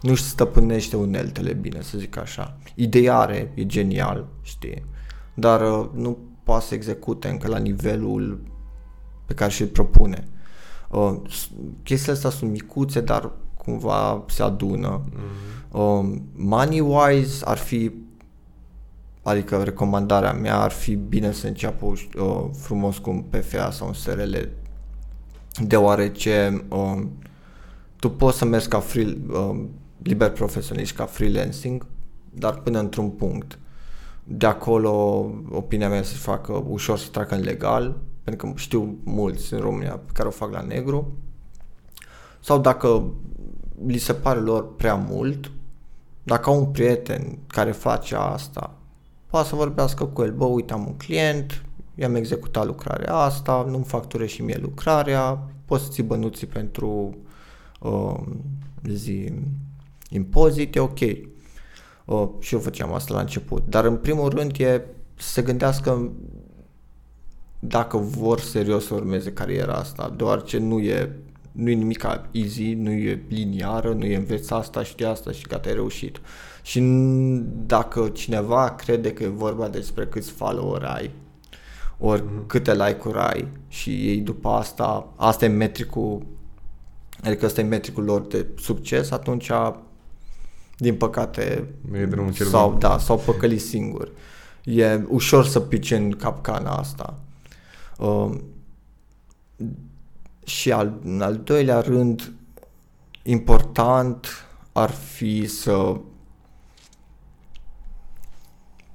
[0.00, 2.56] nu-și stăpânește uneltele bine, să zic așa.
[2.74, 4.84] Ideea are, e genial, știi,
[5.34, 8.40] dar uh, nu poate să execute încă la nivelul
[9.26, 10.28] pe care și-l propune.
[10.90, 11.16] Uh,
[11.82, 15.04] chestiile astea sunt micuțe, dar cumva se adună.
[15.04, 15.70] Mm-hmm.
[15.70, 17.92] Uh, money-wise ar fi
[19.26, 23.92] adică recomandarea mea ar fi bine să înceapă uh, frumos cu un PFA sau un
[23.92, 24.34] SRL
[25.56, 27.02] deoarece uh,
[27.96, 29.64] tu poți să mergi ca free, uh,
[30.02, 31.86] liber profesionist, ca freelancing,
[32.30, 33.58] dar până într-un punct.
[34.24, 34.90] De acolo,
[35.50, 39.96] opinia mea să facă ușor să treacă în legal, pentru că știu mulți în România
[39.96, 41.12] pe care o fac la negru,
[42.40, 43.04] sau dacă
[43.86, 45.50] li se pare lor prea mult,
[46.22, 48.75] dacă au un prieten care face asta,
[49.36, 51.62] poate să vorbească cu el, bă, uite, am un client,
[51.94, 57.16] i-am executat lucrarea asta, nu-mi facturez și mie lucrarea, poți să ții bănuții pentru
[57.80, 58.20] uh,
[58.84, 59.32] zi
[60.10, 60.98] impozit, e ok.
[62.04, 63.62] Uh, și eu făceam asta la început.
[63.68, 64.82] Dar în primul rând e
[65.14, 66.10] să se gândească
[67.58, 71.16] dacă vor serios să urmeze cariera asta, deoarece nu e,
[71.52, 75.68] nu e nimic easy, nu e liniară, nu e înveți asta, știi asta și gata,
[75.68, 76.20] ai reușit.
[76.66, 76.80] Și
[77.66, 81.10] dacă cineva crede că e vorba despre câți follower ai,
[81.98, 82.46] ori mm-hmm.
[82.46, 86.26] câte like-uri ai și ei după asta, asta e metricul,
[87.22, 89.50] adică ăsta e metricul lor de succes, atunci
[90.76, 92.78] din păcate, e drumul cel sau, bun.
[92.78, 94.12] da, sau păcăli singur.
[94.64, 97.18] E ușor să pice în capcana asta.
[97.98, 98.30] Uh,
[100.44, 102.32] și al, în al doilea rând,
[103.22, 104.26] important
[104.72, 105.96] ar fi să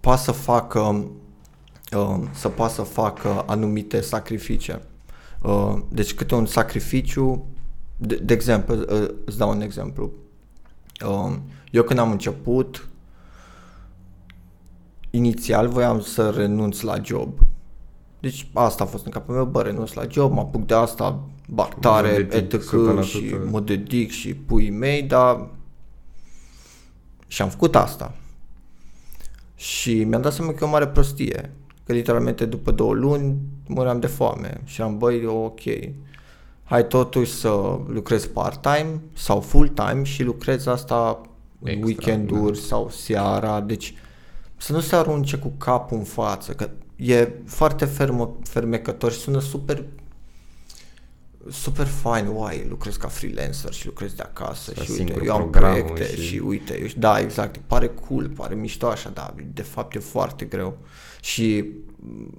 [0.01, 0.79] poată să facă
[1.97, 4.79] uh, să poată să facă anumite sacrificii.
[5.41, 7.45] Uh, deci câte un sacrificiu,
[7.97, 10.11] de, de exemplu, uh, îți dau un exemplu.
[11.05, 11.35] Uh,
[11.71, 12.87] eu când am început,
[15.09, 17.39] inițial voiam să renunț la job.
[18.19, 21.19] Deci asta a fost în capul meu, bă, renunț la job, mă apuc de asta,
[21.47, 22.61] bag tare, etc.
[23.01, 25.49] și mă dedic și pui mei, dar
[27.27, 28.15] și am făcut asta.
[29.61, 31.51] Și mi-am dat seama că e o mare prostie.
[31.83, 33.35] Că literalmente după două luni
[33.67, 35.59] muream de foame și am băi, ok,
[36.63, 37.49] hai totuși să
[37.87, 41.21] lucrez part-time sau full-time și lucrez asta
[41.63, 42.65] Extra, weekenduri da.
[42.65, 43.93] sau seara, deci
[44.57, 49.39] să nu se arunce cu capul în față, că e foarte fermă, fermecător și sună
[49.39, 49.83] super
[51.49, 56.05] super fine, uai, lucrez ca freelancer și lucrez de acasă și uite, eu am proiecte
[56.05, 56.21] și...
[56.21, 60.45] și uite, eu, da, exact, pare cool, pare mișto așa, dar de fapt e foarte
[60.45, 60.77] greu.
[61.21, 61.65] Și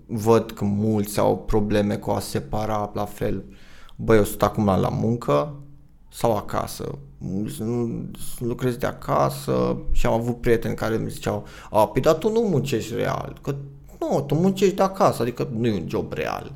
[0.06, 3.44] văd că mulți au probleme cu a separa la fel,
[3.96, 5.54] băi, eu sunt acum la muncă
[6.12, 6.98] sau acasă,
[8.38, 12.40] lucrez de acasă și am avut prieteni care mi ziceau, a, păi dar tu nu
[12.40, 13.54] muncești real, că
[14.00, 16.52] nu, tu muncești de acasă, adică nu e un job real.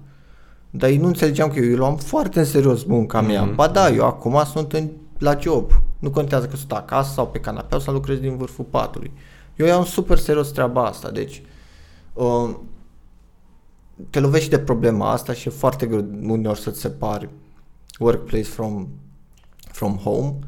[0.77, 3.51] Dar ei nu înțelegeam că eu, eu luam foarte în serios munca mea.
[3.51, 3.55] Mm-hmm.
[3.55, 5.71] Ba da, eu acum sunt în, la job.
[5.99, 9.13] Nu contează că sunt acasă sau pe canapea sau lucrez din vârful patului.
[9.57, 11.43] Eu iau super serios treaba asta, deci
[12.13, 12.57] uh,
[14.11, 17.29] te lovești de problema asta și e foarte greu uneori să-ți separi
[17.99, 18.89] workplace from,
[19.73, 20.39] from home.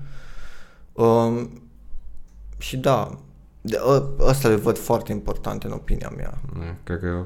[0.92, 1.46] Uh,
[2.58, 3.18] și da,
[3.86, 6.38] ă, ăsta le văd foarte importante în opinia mea.
[6.84, 7.24] Cred că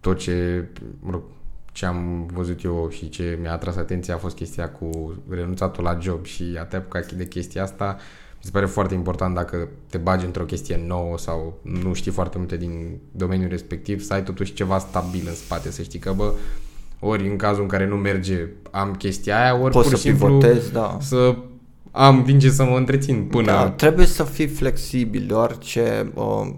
[0.00, 0.68] tot ce,
[1.00, 1.22] mă rog,
[1.76, 5.98] ce am văzut eu și ce mi-a atras atenția a fost chestia cu renunțatul la
[6.00, 7.96] job și a te apucat de chestia asta.
[8.36, 12.38] Mi se pare foarte important dacă te bagi într-o chestie nouă sau nu știi foarte
[12.38, 16.32] multe din domeniul respectiv, să ai totuși ceva stabil în spate, să știi că, bă,
[17.00, 20.26] ori în cazul în care nu merge am chestia aia, ori Poți pur și simplu
[20.26, 20.98] pivotezi, da.
[21.00, 21.36] să
[21.90, 23.46] am din ce să mă întrețin până...
[23.46, 26.50] Da, trebuie să fii flexibil, deoarece uh,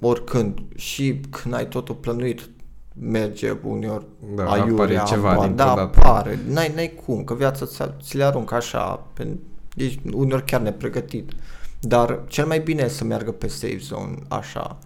[0.00, 2.48] oricând și când ai totul plănuit,
[2.94, 5.80] merge uneori Da, aiurea, apare ceva ba- dintr-o da, dată.
[5.80, 9.28] apare, n-ai, n-ai cum, că viața ți, ți le aruncă așa, pe,
[9.76, 11.32] ești uneori chiar nepregătit.
[11.80, 14.78] Dar cel mai bine e să meargă pe safe zone, așa.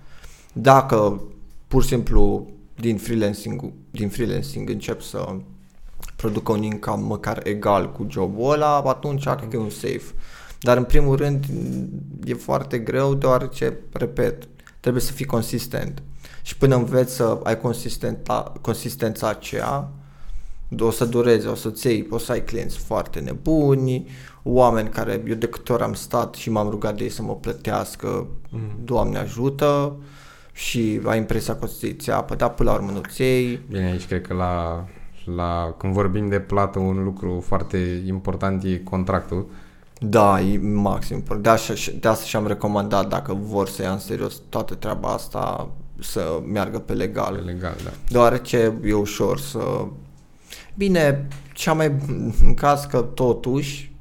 [0.52, 1.22] Dacă
[1.68, 2.46] pur și simplu
[2.80, 5.36] din freelancing, din freelancing încep să
[6.16, 10.04] producă un income măcar egal cu jobul ăla, atunci cred că e un safe.
[10.60, 11.44] Dar în primul rând
[12.24, 14.48] e foarte greu deoarece, repet,
[14.80, 16.02] trebuie să fii consistent.
[16.44, 19.88] Și până înveți să ai consistenta, consistența aceea,
[20.78, 24.08] o să dureze, o să-ți iei, o să ai clienți foarte nebuni,
[24.42, 27.34] oameni care eu de câte ori am stat și m-am rugat de ei să mă
[27.34, 28.60] plătească, mm.
[28.84, 29.96] Doamne ajută,
[30.52, 33.60] și ai impresia că o să-ți iei apă, dar până la urmă nu-ți iei.
[33.68, 34.84] Bine, aici cred că la,
[35.34, 39.46] la, când vorbim de plată, un lucru foarte important e contractul.
[39.98, 41.24] Da, e maxim.
[41.40, 45.70] De, așa, de asta și-am recomandat, dacă vor să ia în serios toată treaba asta,
[46.04, 47.36] să meargă pe legal.
[47.36, 47.90] E legal, da.
[48.08, 49.86] Deoarece e ușor să...
[50.74, 51.92] Bine, cea mai
[52.44, 53.92] în caz că totuși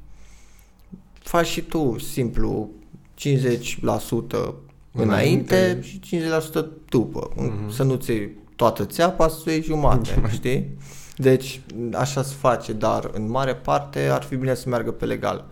[1.18, 2.70] faci și tu simplu
[3.18, 4.54] 50%
[4.92, 7.30] înainte și 50% după.
[7.36, 7.70] Mhm.
[7.70, 10.76] Să nu ți iei toată țeapa, să iei jumate, știi?
[11.16, 11.60] Deci
[11.92, 15.44] așa se face, dar în mare parte ar fi bine să meargă pe legal.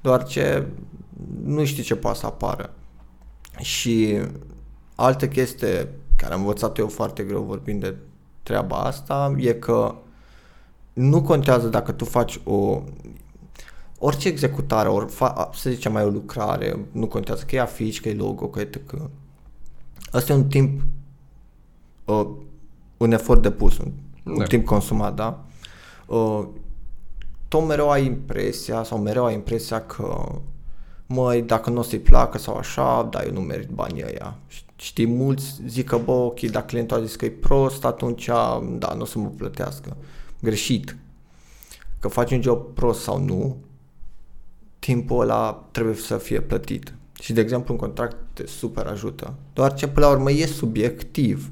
[0.00, 0.66] Doar ce
[1.44, 2.74] nu știi ce poate să apară.
[3.60, 4.18] Și
[5.00, 7.94] altă chestie care am învățat eu foarte greu vorbind de
[8.42, 9.94] treaba asta e că
[10.92, 12.82] nu contează dacă tu faci o
[13.98, 18.08] orice executare, ori fa, să zicem mai o lucrare, nu contează că e afiș, că
[18.08, 19.10] e logo, că e tăcă.
[20.10, 20.82] Asta e un timp
[22.04, 22.28] uh,
[22.96, 24.32] un efort depus, un, da.
[24.32, 25.44] un timp consumat, da?
[26.06, 26.46] Uh,
[27.48, 30.28] tot mereu ai impresia sau mereu ai impresia că
[31.06, 34.36] măi, dacă nu o să-i placă sau așa, da, eu nu merit banii ăia.
[34.80, 38.26] Știi, mulți zic că, bă, ok, dacă clientul a zis că e prost, atunci,
[38.78, 39.96] da, nu o să mă plătească.
[40.40, 40.96] Greșit.
[42.00, 43.56] Că faci un job prost sau nu,
[44.78, 46.94] timpul ăla trebuie să fie plătit.
[47.20, 49.34] Și, de exemplu, un contract te super ajută.
[49.52, 51.50] Doar ce, până la urmă, e subiectiv.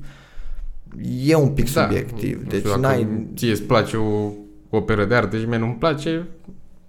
[1.25, 2.43] E un pic Da, subiectiv.
[2.43, 3.27] nu Deci știu, dacă n-ai...
[3.37, 4.31] ție îți place o
[4.71, 6.27] operă de artă și mie nu-mi place,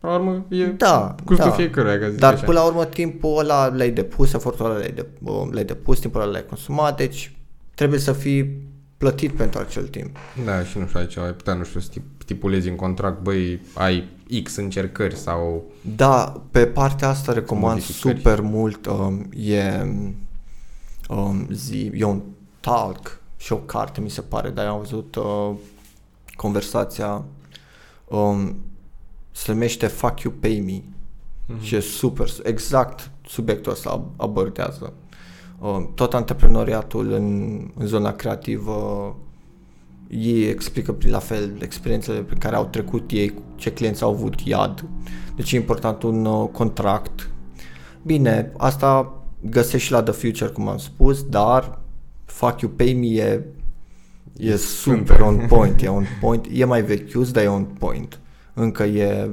[0.09, 1.55] la urmă e Da, gustul da.
[1.55, 2.43] fiecăruia, ca zic Dar așa.
[2.45, 5.05] până la urmă timpul ăla l-ai depus, efortul ăla l-ai, de,
[5.51, 7.35] l-ai depus, timpul ăla l-ai consumat, deci
[7.75, 8.65] trebuie să fii
[8.97, 10.17] plătit pentru acel timp.
[10.45, 13.61] Da, și nu știu, aici ai putea, nu știu, să stip- stipulezi în contract, băi,
[13.73, 14.07] ai
[14.43, 15.63] X încercări sau...
[15.95, 18.17] Da, pe partea asta recomand Modificări.
[18.17, 19.85] super mult, um, e,
[21.09, 22.21] um, zi, e un
[22.59, 25.51] talk și o carte, mi se pare, dar am văzut uh,
[26.35, 27.23] conversația,
[28.07, 28.55] um,
[29.37, 30.81] se numește Fuck You Pay Me
[31.49, 31.61] Mhm.
[31.63, 34.93] și e super, exact subiectul ăsta abordează.
[35.59, 39.15] Uh, tot antreprenoriatul în, în zona creativă
[40.09, 44.39] ei explică prin la fel experiențele pe care au trecut ei, ce clienți au avut
[44.39, 44.85] iad.
[45.35, 47.29] Deci e important un uh, contract.
[48.03, 51.79] Bine, asta găsești și la The Future, cum am spus, dar
[52.25, 53.45] Fuck You Pay Me e,
[54.37, 58.19] e super on point, e on point, e mai vechius, dar e on point.
[58.59, 59.29] Încă e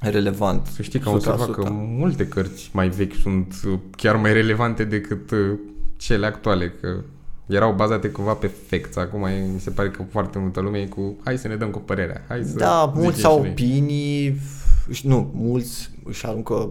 [0.00, 0.66] relevant.
[0.66, 1.52] Să știi că am observat 100%.
[1.52, 5.58] că multe cărți mai vechi sunt uh, chiar mai relevante decât uh,
[5.96, 7.00] cele actuale, că
[7.46, 8.96] erau bazate cumva pe facts.
[8.96, 11.70] Acum e- mi se pare că foarte multă lume e cu hai să ne dăm
[11.70, 14.40] cu părerea, hai să Da, mulți zicem au și noi." opinii,
[14.88, 16.70] își- nu, mulți își aruncă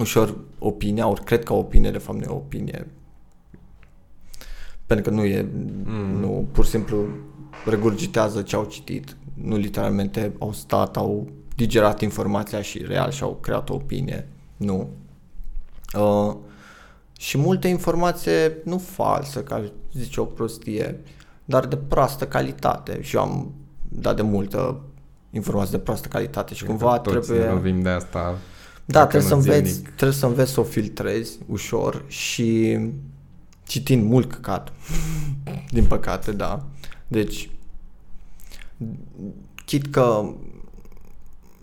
[0.00, 2.86] ușor opinia, ori cred că o opinie, de fapt nu e o opinie.
[4.86, 5.46] Pentru că nu e,
[5.84, 6.20] Mm.
[6.20, 7.04] nu, pur și simplu
[7.64, 9.16] regurgitează ce au citit.
[9.42, 14.28] Nu literalmente au stat, au digerat informația și real și au creat o opinie.
[14.56, 14.88] Nu.
[15.98, 16.36] Uh,
[17.18, 21.00] și multe informație, nu falsă, ca aș zice o prostie,
[21.44, 23.02] dar de proastă calitate.
[23.02, 23.52] Și eu am
[23.88, 24.80] dat de multă
[25.30, 27.46] informație de proastă calitate și Cred cumva că toți trebuie...
[27.46, 28.38] ne lovim de asta.
[28.84, 29.94] Da, dacă trebuie să, nu înveți, zilnic.
[29.94, 32.78] trebuie să înveți să o filtrezi ușor și
[33.66, 34.72] citind mult căcat.
[35.70, 36.64] Din păcate, da.
[37.08, 37.50] Deci,
[39.64, 40.34] chit că,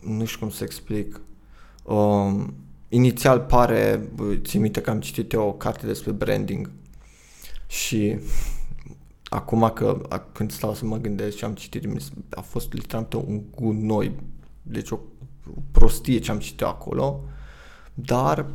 [0.02, 1.22] nu știu cum să explic,
[1.84, 2.54] um,
[2.90, 6.72] inițial pare, bă, țin minte că am citit eu o carte despre branding
[7.68, 8.20] și
[9.24, 12.74] acum că a- când stau să mă gândesc ce am citit, mi se- a fost
[12.74, 14.12] literalmente un gunoi,
[14.62, 15.00] deci o
[15.72, 17.24] prostie ce am citit eu acolo,
[17.94, 18.46] dar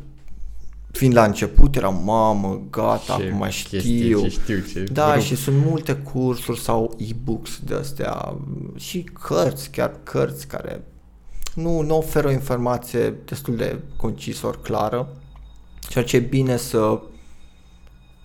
[0.93, 4.21] fiind la început eram mamă, gata, Ce acum chestii, știu.
[4.21, 5.23] ce știu, ce Da, rup.
[5.23, 8.37] și sunt multe cursuri sau e-books de astea
[8.77, 10.85] și cărți, chiar cărți care
[11.55, 15.09] nu, nu oferă o informație destul de concisă ori clară,
[15.89, 17.01] ceea ce e bine să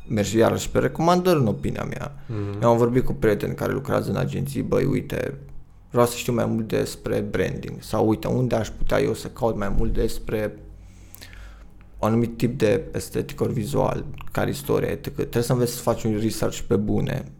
[0.08, 2.16] mergi iarăși pe recomandări în opinia mea.
[2.26, 2.62] Mhm.
[2.62, 5.38] Eu am vorbit cu prieteni care lucrează în agenții, băi, uite,
[5.90, 9.58] vreau să știu mai mult despre branding sau uite, unde aș putea eu să caut
[9.58, 10.60] mai mult despre
[12.00, 15.14] un anumit tip de estetic ori vizual, care istoria, etc.
[15.14, 17.32] Trebuie să înveți să faci un research pe bune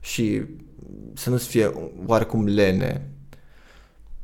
[0.00, 0.42] și
[1.14, 1.72] să nu-ți fie
[2.06, 3.08] oarecum lene.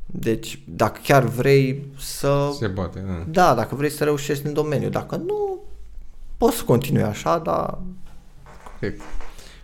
[0.05, 2.55] Deci, dacă chiar vrei să...
[2.59, 3.25] Se poate, da.
[3.29, 4.89] Da, dacă vrei să reușești în domeniu.
[4.89, 5.59] Dacă nu,
[6.37, 7.79] poți să continui așa, dar
[8.79, 9.01] Corect.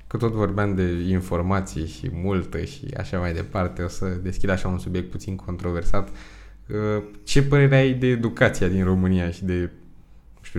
[0.07, 4.67] Că tot vorbeam de informații și multă și așa mai departe, o să deschid așa
[4.67, 6.07] un subiect puțin controversat.
[6.07, 9.69] Uh, Ce părere ai de educația din România și de, nu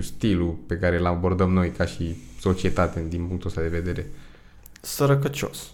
[0.01, 4.09] știu, stilul pe care îl abordăm noi ca și societate din punctul ăsta de vedere?
[4.81, 5.71] sărăcăcios.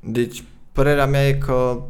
[0.00, 1.82] Deci, părerea mea e că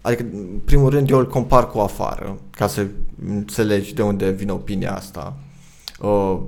[0.00, 2.86] adică, în primul rând, eu îl compar cu afară, ca să
[3.26, 5.38] înțelegi de unde vine opinia asta.
[6.00, 6.38] Uh,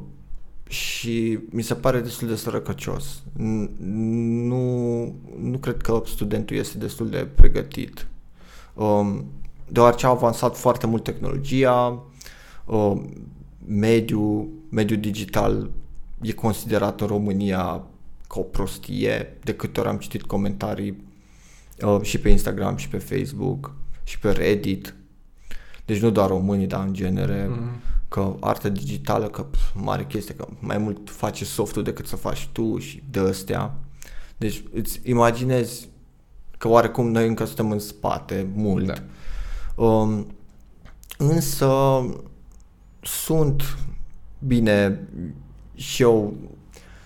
[0.69, 3.23] și mi se pare destul de sărăcăcios.
[3.33, 5.03] N- Nu,
[5.41, 8.07] nu cred că studentul este destul de pregătit.
[8.75, 9.25] Um,
[9.69, 12.03] deoarece a avansat foarte mult tehnologia,
[12.65, 13.01] uh,
[13.69, 15.71] mediul, mediul digital
[16.21, 17.83] e considerat în România
[18.27, 19.39] ca o prostie.
[19.45, 21.05] De câte ori am citit comentarii
[21.83, 24.95] uh, și pe Instagram și pe Facebook și pe Reddit.
[25.85, 27.47] Deci nu doar românii, dar în genere.
[27.51, 27.81] Mhm.
[28.09, 32.49] Că artă digitală, că pf, mare chestie, că mai mult face softul decât să faci
[32.53, 33.75] tu și de astea.
[34.37, 35.89] Deci îți imaginezi
[36.59, 38.87] că oarecum noi încă suntem în spate mult.
[38.87, 38.95] Da.
[39.85, 40.27] Um,
[41.19, 41.67] însă
[43.09, 43.79] sunt
[44.38, 45.09] bine
[45.75, 46.35] și eu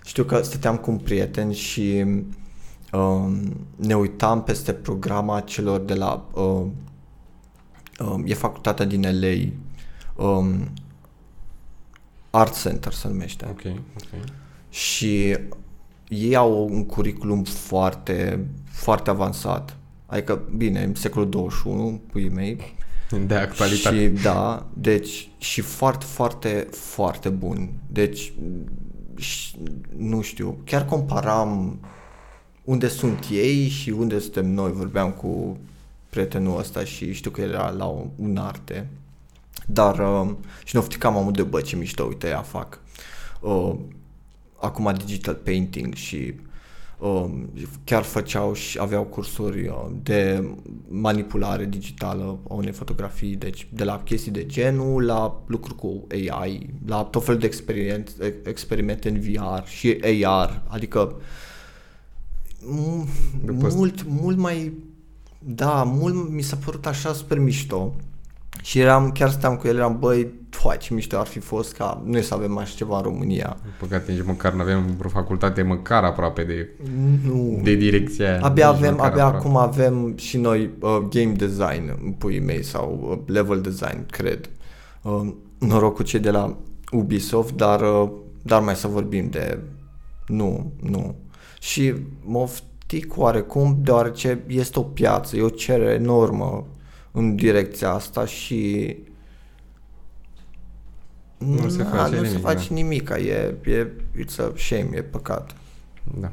[0.04, 2.04] știu că stăteam cu un prieten și
[2.92, 6.74] um, ne uitam peste programa celor de la um,
[7.98, 9.52] um, e facultatea din LA
[10.24, 10.68] um,
[12.30, 13.62] Art Center se numește Ok,
[13.96, 14.24] ok.
[14.68, 15.36] și
[16.08, 19.76] ei au un curriculum foarte, foarte avansat.
[20.06, 22.76] Adică, bine, în secolul 21, puii mei.
[23.18, 23.96] De actualitate.
[23.96, 27.72] Și, da, deci, și foarte, foarte, foarte bun.
[27.86, 28.32] Deci,
[29.16, 29.56] și,
[29.96, 31.80] nu știu, chiar comparam
[32.64, 34.72] unde sunt ei și unde suntem noi.
[34.72, 35.58] Vorbeam cu
[36.10, 38.88] prietenul ăsta și știu că era la un, un arte.
[39.66, 40.30] Dar, uh,
[40.64, 42.80] și ne ofticam amul de bă, ce mișto, uite, ea fac.
[43.40, 43.74] Uh,
[44.60, 46.51] acum digital painting și uh,
[47.84, 50.48] chiar făceau și aveau cursuri uh, de
[50.88, 56.70] manipulare digitală a unei fotografii, deci de la chestii de genul la lucruri cu AI,
[56.86, 61.14] la tot felul de experiment, experimente în VR și AR, adică
[62.64, 63.06] mu-
[63.44, 64.72] După asta- mult, mult mai,
[65.38, 67.94] da, mult mi s-a părut așa super mișto
[68.62, 72.02] și eram, chiar stăteam cu el, eram, băi, foai, ce mișto ar fi fost ca
[72.04, 73.56] noi să avem așa ceva în România.
[73.78, 76.68] Păcate, nici măcar nu avem vreo facultate măcar aproape de,
[77.24, 77.60] Nu.
[77.62, 78.40] de direcția aia.
[78.42, 79.46] Abia Nici avem, măcar abia aproape.
[79.46, 84.50] acum avem și noi uh, game design în puii mei sau uh, level design, cred.
[85.02, 86.56] Uh, noroc cu cei de la
[86.92, 88.10] Ubisoft, dar, uh,
[88.42, 89.58] dar mai să vorbim de...
[90.26, 91.14] Nu, nu.
[91.60, 96.66] Și mă oftic oarecum, deoarece este o piață, e o cerere enormă
[97.12, 98.96] în direcția asta și
[101.38, 102.74] Nu se Na, face nu se nimic, face da.
[102.74, 103.90] nimic, e, e,
[104.24, 105.54] it's a shame, e păcat.
[106.18, 106.32] Da.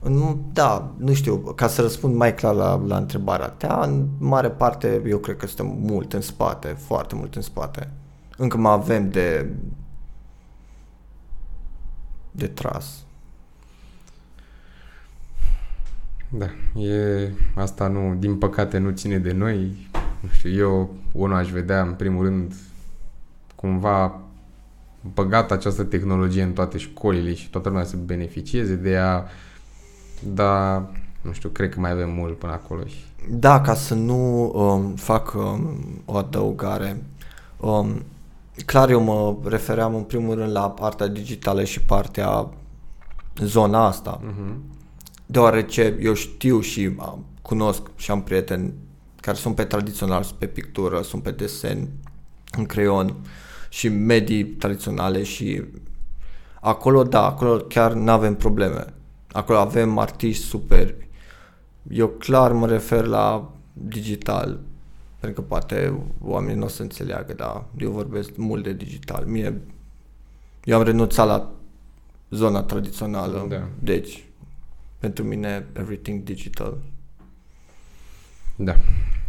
[0.00, 4.50] În- Da, nu știu, ca să răspund mai clar la, la întrebarea ta, în mare
[4.50, 7.90] parte eu cred că suntem mult în spate, foarte mult în spate.
[8.36, 9.50] Încă mai avem de
[12.30, 13.04] de tras.
[16.28, 16.46] Da,
[16.80, 19.88] e, asta nu, din păcate nu ține de noi.
[20.20, 22.54] Nu știu, eu unul aș vedea în primul rând
[23.54, 24.20] cumva
[25.14, 29.26] băgat această tehnologie în toate școlile și toată lumea să beneficieze de ea,
[30.32, 34.50] dar nu știu, cred că mai avem mult până acolo și Da, ca să nu
[34.54, 37.02] um, fac um, o adăugare,
[37.60, 38.02] um,
[38.66, 42.48] clar eu mă refeream în primul rând la partea digitală și partea
[43.36, 44.20] zona asta.
[44.20, 44.76] uh-huh.
[45.30, 48.72] Deoarece eu știu și am, cunosc și am prieteni
[49.20, 51.88] care sunt pe tradițional, sunt pe pictură, sunt pe desen,
[52.56, 53.14] în creion
[53.68, 55.62] și medii tradiționale și
[56.60, 58.84] acolo, da, acolo chiar nu avem probleme.
[59.32, 61.08] Acolo avem artiști superbi.
[61.90, 64.58] Eu clar mă refer la digital,
[65.20, 69.24] pentru că poate oamenii nu o să înțeleagă, dar eu vorbesc mult de digital.
[69.24, 69.60] Mie,
[70.64, 71.50] eu am renunțat la
[72.30, 73.68] zona tradițională, Da.
[73.78, 74.27] deci
[74.98, 76.76] pentru mine everything digital.
[78.56, 78.76] Da.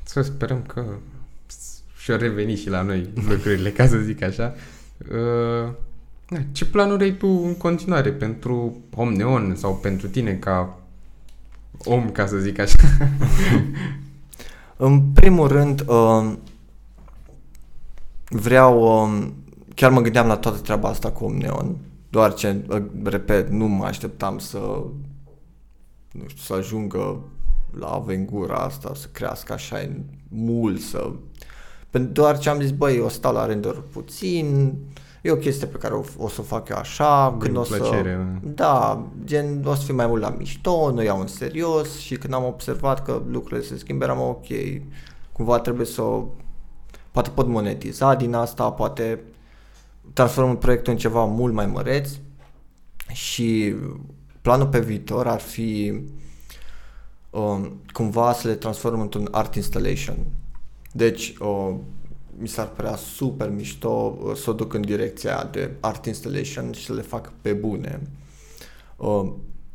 [0.03, 0.85] Să sperăm că
[1.97, 4.55] și-o reveni și la noi lucrurile, ca să zic așa.
[5.11, 5.71] Uh,
[6.51, 10.79] ce planuri ai tu în continuare pentru Omneon sau pentru tine ca
[11.85, 12.77] om, ca să zic așa?
[14.77, 16.33] în primul rând, uh,
[18.29, 19.27] vreau, uh,
[19.75, 21.75] chiar mă gândeam la toată treaba asta cu Omneon,
[22.09, 24.83] doar ce, uh, repet, nu mă așteptam să,
[26.11, 27.23] nu știu, să ajungă
[27.71, 29.89] la avengura asta, să crească așa
[30.27, 31.11] mult, să...
[32.11, 34.73] Doar ce am zis, băi, o stau la render puțin,
[35.21, 37.61] e o chestie pe care o, o să o fac eu așa, Din când o
[37.61, 38.47] plăcere, să...
[38.47, 42.33] Da, gen, o să fiu mai mult la mișto, nu iau în serios și când
[42.33, 44.45] am observat că lucrurile se schimbă, eram ok,
[45.31, 46.01] cumva trebuie să
[47.11, 49.19] poate pot monetiza din asta, poate
[50.13, 52.09] transformăm proiectul în ceva mult mai măreț
[53.11, 53.75] și
[54.49, 56.01] planul pe viitor ar fi
[57.29, 60.17] um, cumva să le transform într-un art installation.
[60.91, 61.75] Deci, uh,
[62.37, 66.85] mi s-ar părea super mișto uh, să o duc în direcția de art installation și
[66.85, 68.01] să le fac pe bune.
[68.95, 69.31] Uh,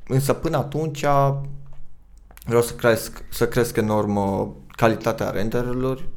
[0.09, 1.05] însă până atunci
[2.45, 6.09] vreau să cresc, să cresc enorm uh, calitatea renderurilor,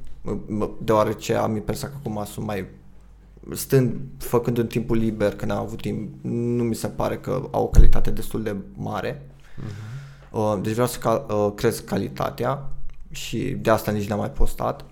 [0.82, 2.66] deoarece am impresia că acum sunt mai
[3.54, 7.64] stând, făcând în timpul liber, când am avut timp, nu mi se pare că au
[7.64, 9.22] o calitate destul de mare.
[9.22, 10.62] Uh-huh.
[10.62, 12.70] Deci vreau să cal- uh, cresc calitatea
[13.12, 14.86] și de asta nici n-am mai postat.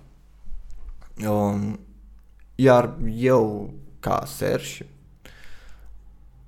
[1.28, 1.78] Um,
[2.54, 4.86] iar eu, ca Serge,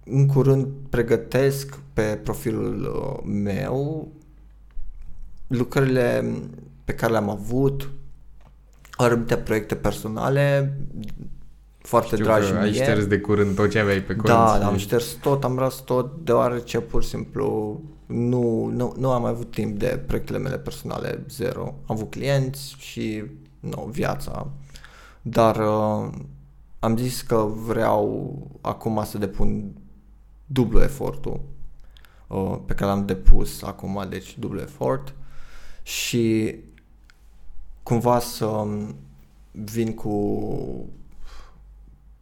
[0.04, 4.08] în curând pregătesc pe profilul uh, meu
[5.46, 6.34] lucrările
[6.84, 7.90] pe care le-am avut,
[8.90, 10.76] anumite proiecte personale
[11.88, 12.82] foarte Știu dragi că ai mie.
[12.82, 14.28] șters de curând tot ce aveai pe cont.
[14.28, 14.62] Da, și...
[14.62, 19.50] am șters tot, am ras tot, deoarece pur și simplu nu, nu, nu am avut
[19.50, 21.62] timp de proiectele mele personale, zero.
[21.62, 23.24] Am avut clienți și
[23.60, 24.50] nu, viața.
[25.22, 26.10] Dar uh,
[26.78, 29.72] am zis că vreau acum să depun
[30.46, 31.40] dublu efortul
[32.26, 35.14] uh, pe care l-am depus acum, deci dublu efort
[35.82, 36.56] și
[37.82, 38.66] cumva să
[39.50, 40.38] vin cu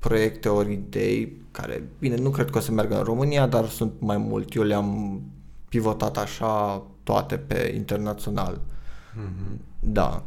[0.07, 3.93] proiecte ori idei care, bine, nu cred că o să meargă în România, dar sunt
[3.99, 4.55] mai mult.
[4.55, 5.21] Eu le-am
[5.69, 8.61] pivotat așa toate pe internațional.
[8.61, 9.57] Mm-hmm.
[9.81, 10.23] Da.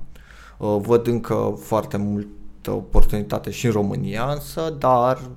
[0.58, 5.30] Uh, văd încă foarte multă oportunitate și în România, însă, dar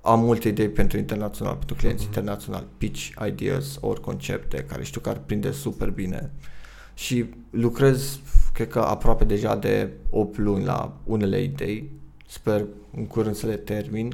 [0.00, 2.06] am multe idei pentru internațional, pentru clienți mm-hmm.
[2.06, 6.30] internaționali, pitch ideas ori concepte care știu că ar prinde super bine.
[6.94, 8.18] Și lucrez,
[8.52, 11.90] cred că aproape deja de 8 luni la unele idei.
[12.28, 12.64] Sper
[12.96, 14.10] în curând să le termin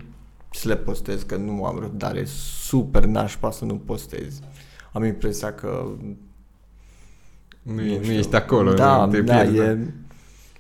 [0.51, 4.41] și să le postez, că nu am răbdare super nașpa să nu postez.
[4.93, 5.89] Am impresia că...
[7.63, 9.79] Nu, nu, nu ești acolo, da, nu te da, pierzi, e,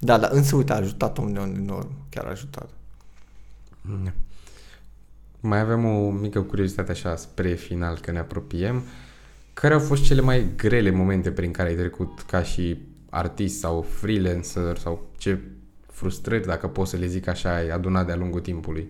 [0.01, 2.71] da, dar însă uite, a ajutat omul enorm, chiar a ajutat.
[3.81, 4.13] Mm.
[5.41, 8.83] Mai avem o mică curiozitate așa spre final, că ne apropiem.
[9.53, 12.79] Care au fost cele mai grele momente prin care ai trecut ca și
[13.11, 15.39] artist sau freelancer sau ce
[15.95, 18.89] frustrări, dacă pot să le zic așa, ai adunat de-a lungul timpului?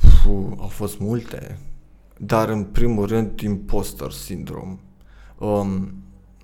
[0.00, 1.58] Puh, au fost multe,
[2.18, 4.78] dar în primul rând imposter syndrome.
[5.38, 5.94] Um,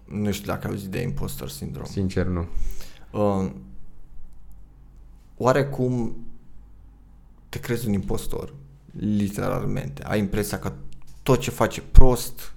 [0.04, 1.88] nu știu dacă ai auzit de imposter syndrome.
[1.88, 2.46] Sincer, nu.
[3.20, 3.54] Um,
[5.36, 6.16] oarecum
[7.48, 8.54] te crezi un impostor,
[8.98, 10.02] literalmente.
[10.04, 10.72] Ai impresia că
[11.22, 12.54] tot ce faci e prost,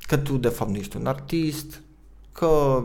[0.00, 1.82] că tu de fapt nu ești un artist,
[2.32, 2.84] că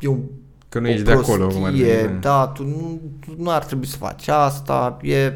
[0.00, 0.24] e un
[0.70, 1.46] Că nu ești de acolo.
[1.46, 5.32] Cum ar e, da, tu nu, tu nu ar trebui să faci asta, e,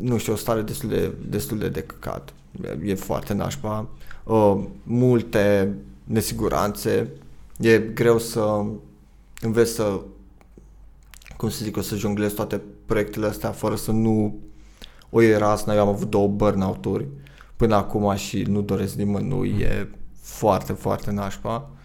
[0.00, 2.32] nu știu, o stare destul de, destul de decăcat.
[2.64, 3.88] E, e foarte nașpa.
[4.24, 7.10] Uh, multe nesiguranțe.
[7.58, 8.64] E greu să
[9.40, 10.00] înveți să,
[11.36, 14.38] cum să zic, o să jonglezi toate proiectele astea fără să nu
[15.10, 15.74] o erasna.
[15.74, 17.06] Eu am avut două burnout-uri
[17.56, 19.50] până acum și nu doresc nimănui.
[19.50, 19.60] Mm.
[19.60, 19.88] E
[20.20, 21.70] foarte, foarte nașpa.
[21.72, 21.76] Uh,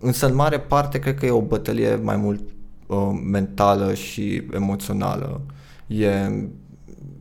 [0.00, 2.42] însă în mare parte cred că e o bătălie mai mult
[2.86, 5.40] uh, mentală și emoțională.
[5.86, 6.06] E,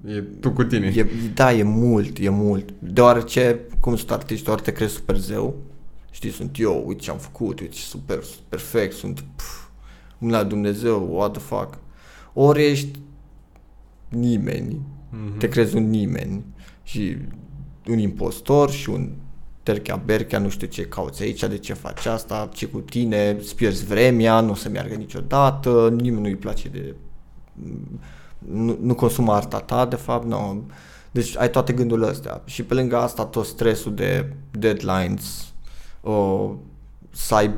[0.05, 0.93] e tu cu tine.
[0.95, 2.74] E, da, e mult, e mult.
[2.80, 5.55] Deoarece, cum sunt artiști, ori te crezi super zeu,
[6.11, 9.67] știi, sunt eu, uite ce am făcut, uite ce super, perfect, sunt pf,
[10.17, 11.78] la Dumnezeu, what the fuck.
[12.34, 12.99] Ori ești
[14.09, 15.38] nimeni, mm-hmm.
[15.38, 16.43] te crezi un nimeni
[16.84, 17.17] și
[17.88, 19.11] un impostor și un
[19.70, 23.55] terchea, berchea, nu știu ce cauți aici, de ce faci asta, ce cu tine, îți
[23.55, 26.95] pierzi vremea, nu o să meargă niciodată, nimeni nu-i place de...
[28.38, 30.63] Nu, nu consumă arta ta, de fapt, nu.
[31.11, 32.41] Deci ai toate gândurile astea.
[32.45, 35.53] Și pe lângă asta tot stresul de deadlines,
[36.01, 36.49] o,
[37.09, 37.53] să ai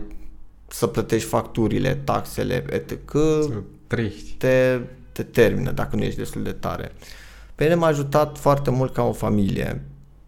[0.67, 3.11] să plătești facturile, taxele, etc.
[3.11, 4.31] Să trăiești.
[4.31, 4.79] te,
[5.11, 6.91] te termină dacă nu ești destul de tare.
[7.55, 9.85] Pe mine m-a ajutat foarte mult ca o familie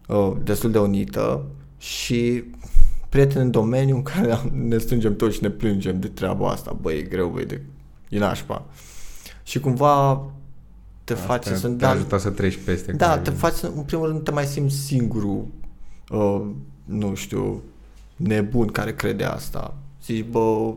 [0.07, 1.45] uh, destul de unită
[1.83, 2.43] și
[3.09, 6.77] prieteni în domeniu în care ne strângem toți și ne plângem de treaba asta.
[6.81, 7.61] Băi, e greu, băi, de...
[8.09, 8.65] e nașpa.
[9.43, 10.25] Și cumva
[11.03, 11.67] te Asta face să...
[11.67, 12.91] te ajută să treci peste.
[12.91, 15.45] Da, care- te faci, să- în primul rând, nu te mai simți singurul,
[16.09, 16.41] uh,
[16.85, 17.61] nu știu,
[18.15, 19.75] nebun care crede asta.
[20.05, 20.73] Zici, bă,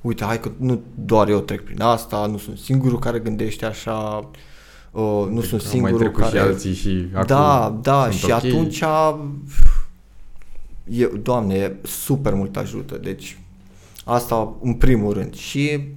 [0.00, 4.30] uite, hai că nu doar eu trec prin asta, nu sunt singurul care gândește așa,
[4.90, 6.36] uh, nu sunt Au singurul mai trecut care...
[6.36, 8.30] și alții și acum da, da, sunt și ok.
[8.32, 8.82] atunci,
[10.88, 13.38] e, doamne, e super mult ajută, deci
[14.04, 15.34] asta în primul rând.
[15.34, 15.88] Și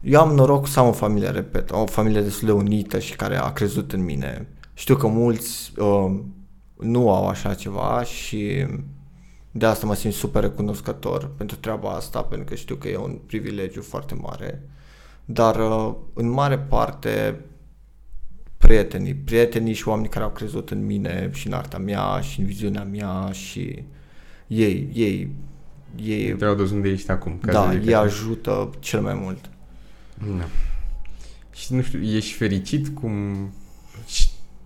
[0.00, 3.16] eu am noroc să am o familie, repet, am o familie destul de unită și
[3.16, 4.48] care a crezut în mine.
[4.74, 6.20] Știu că mulți uh,
[6.78, 8.66] nu au așa ceva și
[9.50, 13.18] de asta mă simt super recunoscător pentru treaba asta, pentru că știu că e un
[13.26, 14.68] privilegiu foarte mare.
[15.24, 17.40] Dar uh, în mare parte
[18.70, 22.46] prietenii, prietenii și oamenii care au crezut în mine și în arta mea și în
[22.46, 23.82] viziunea mea și
[24.46, 25.30] ei, ei,
[26.04, 27.38] ei, Te adus unde ești acum.
[27.40, 28.02] ca da, să zic ei așa.
[28.02, 29.50] ajută cel mai mult.
[30.38, 30.44] Da.
[31.52, 33.12] Și nu știu, ești fericit cum...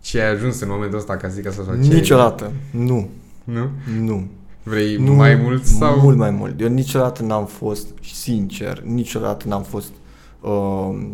[0.01, 1.63] Ce ai ajuns în momentul ăsta, ca să zic asta?
[1.65, 3.09] Sau ce ai- Niciodată, nu,
[3.45, 3.71] Nu?
[4.01, 4.29] nu.
[4.63, 6.01] Vrei nu mai mult sau...
[6.01, 6.61] Mult mai mult.
[6.61, 9.93] Eu niciodată n-am fost, sincer, niciodată n-am fost
[10.41, 11.07] uh,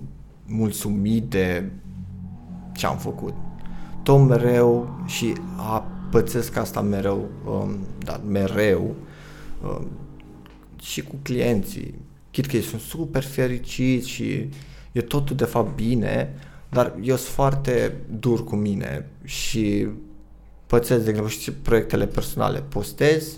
[0.47, 1.71] mulțumit de
[2.81, 3.35] ce am făcut.
[4.03, 8.95] Tot mereu și a, pățesc asta mereu, um, dar mereu,
[9.63, 9.89] um,
[10.83, 11.95] și cu clienții.
[12.31, 14.49] Chit că ei sunt super fericiți și
[14.93, 16.35] e totul de fapt bine,
[16.69, 19.87] dar eu sunt foarte dur cu mine și
[20.67, 22.61] pățesc, de exemplu, și proiectele personale.
[22.61, 23.37] Postez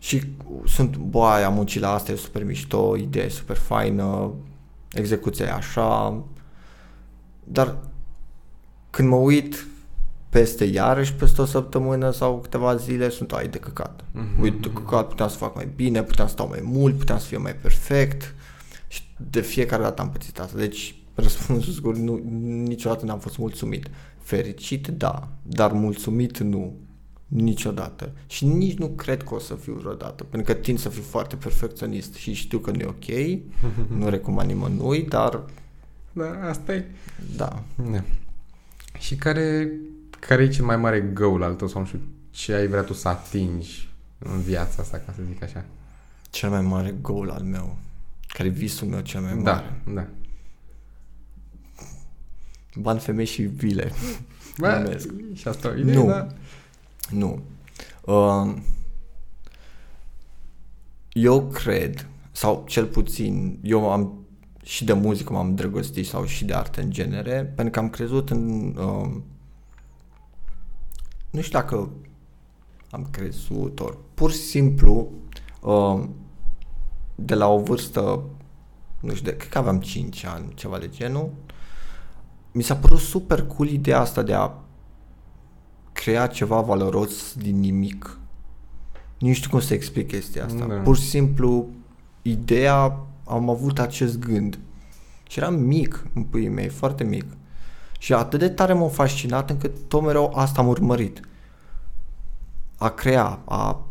[0.00, 0.22] și
[0.64, 4.32] sunt, boai, am muncit la asta, e super mișto, idee e super faină,
[4.92, 6.24] execuția e așa,
[7.44, 7.76] dar
[8.96, 9.66] când mă uit
[10.28, 14.04] peste iarăși peste o săptămână sau câteva zile sunt ai de căcat.
[14.12, 14.40] Mhm.
[14.42, 17.26] Uite, de căcat, puteam să fac mai bine, puteam să stau mai mult, puteam să
[17.26, 18.34] fie mai perfect
[18.88, 20.58] și de fiecare dată am pățit asta.
[20.58, 22.20] Deci, răspunsul scurt, nu,
[22.62, 23.86] niciodată n-am fost mulțumit.
[24.18, 26.74] Fericit, da, dar mulțumit, nu.
[27.26, 28.12] Niciodată.
[28.26, 31.36] Și nici nu cred că o să fiu vreodată, pentru că tind să fiu foarte
[31.36, 33.40] perfecționist și știu că nu e ok,
[33.98, 35.44] nu recomand nimănui, dar
[36.12, 36.84] Da, asta e.
[37.36, 37.62] da.
[37.90, 38.02] Da.
[38.98, 39.70] Și care,
[40.20, 42.92] care e cel mai mare goal al tău sau nu știu, ce ai vrea tu
[42.92, 43.88] să atingi
[44.18, 45.64] în viața asta, ca să zic așa?
[46.30, 47.76] Cel mai mare goal al meu,
[48.28, 49.42] care e visul meu cel mai mare.
[49.84, 50.06] Da, da.
[52.74, 53.92] Bani, femei și vile.
[54.58, 55.08] Bă, Numesc.
[55.34, 56.06] și asta o idee, Nu.
[56.06, 56.26] da?
[57.10, 57.42] Nu.
[58.00, 58.54] Uh,
[61.12, 64.25] eu cred, sau cel puțin, eu am
[64.66, 68.30] și de muzică m-am îndrăgostit sau și de artă în genere, pentru că am crezut
[68.30, 68.74] în...
[68.76, 69.16] Uh,
[71.30, 71.90] nu știu dacă
[72.90, 75.10] am crezut, ori pur și simplu
[75.60, 76.04] uh,
[77.14, 78.22] de la o vârstă,
[79.00, 81.32] nu știu, de, cred că aveam 5 ani, ceva de genul,
[82.52, 84.52] mi s-a părut super cool ideea asta de a
[85.92, 88.18] crea ceva valoros din nimic.
[89.18, 90.66] Nu știu cum să explic chestia asta.
[90.66, 90.74] Da.
[90.74, 91.68] Pur și simplu,
[92.22, 94.58] ideea, am avut acest gând.
[95.28, 97.24] Și eram mic în puii mei, foarte mic.
[97.98, 101.20] Și atât de tare m-a fascinat încât tot mereu asta am urmărit.
[102.78, 103.84] A crea, a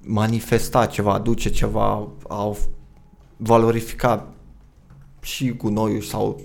[0.00, 2.56] manifesta ceva, a aduce ceva, a
[3.36, 4.26] valorifica
[5.20, 6.40] și gunoiul sau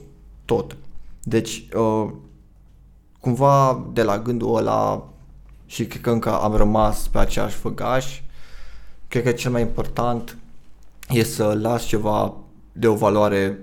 [0.45, 0.77] tot.
[1.23, 2.09] Deci, uh,
[3.19, 5.07] cumva de la gândul ăla
[5.65, 8.21] și cred că încă am rămas pe aceeași făgaș,
[9.07, 10.37] cred că cel mai important
[11.11, 12.33] e să las ceva
[12.71, 13.59] de o valoare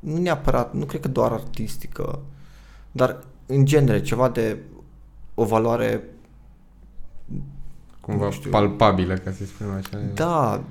[0.00, 2.18] nu neapărat, nu cred că doar artistică,
[2.92, 4.58] dar în genere ceva de
[5.34, 6.04] o valoare
[8.00, 8.50] Cumva Nu știu.
[8.50, 9.98] palpabilă, ca să spunem așa.
[10.14, 10.62] Da,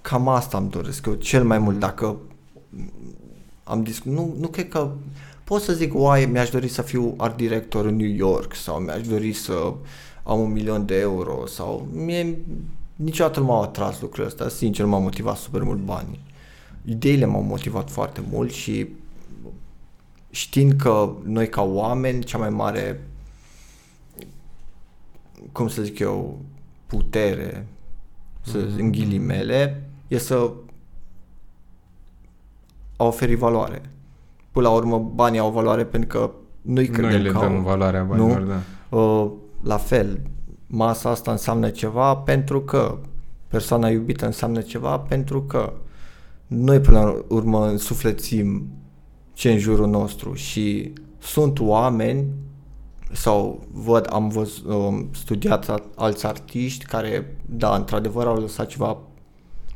[0.00, 2.16] cam asta îmi doresc eu cel mai mult dacă
[3.64, 4.90] am discut, nu, nu cred că
[5.44, 9.06] pot să zic, oai, mi-aș dori să fiu art director în New York sau mi-aș
[9.06, 9.72] dori să
[10.22, 12.38] am un milion de euro sau mie
[12.96, 16.20] niciodată nu m-au atras lucrurile astea, sincer m-au motivat super mult banii.
[16.84, 18.88] Ideile m-au motivat foarte mult și
[20.30, 23.00] știind că noi ca oameni cea mai mare
[25.52, 26.38] cum să zic eu,
[26.86, 27.66] putere,
[28.40, 28.78] să Mhm.
[28.78, 30.50] în ghilimele, e să
[32.96, 33.82] a oferi valoare.
[34.50, 36.30] Până la urmă, banii au valoare pentru că
[36.62, 37.62] noi credem Noi le că dăm au.
[37.62, 38.46] valoarea banilor, Nu?
[38.46, 38.96] da.
[38.98, 39.30] Uh,
[39.62, 40.20] la fel,
[40.74, 42.98] masa asta înseamnă ceva pentru că
[43.48, 45.72] persoana iubită înseamnă ceva pentru că
[46.46, 48.66] noi până la urmă însuflețim
[49.32, 52.24] ce în jurul nostru și sunt oameni
[53.12, 58.98] sau văd, am văzut, um, studiat alți artiști care, da, într-adevăr au lăsat ceva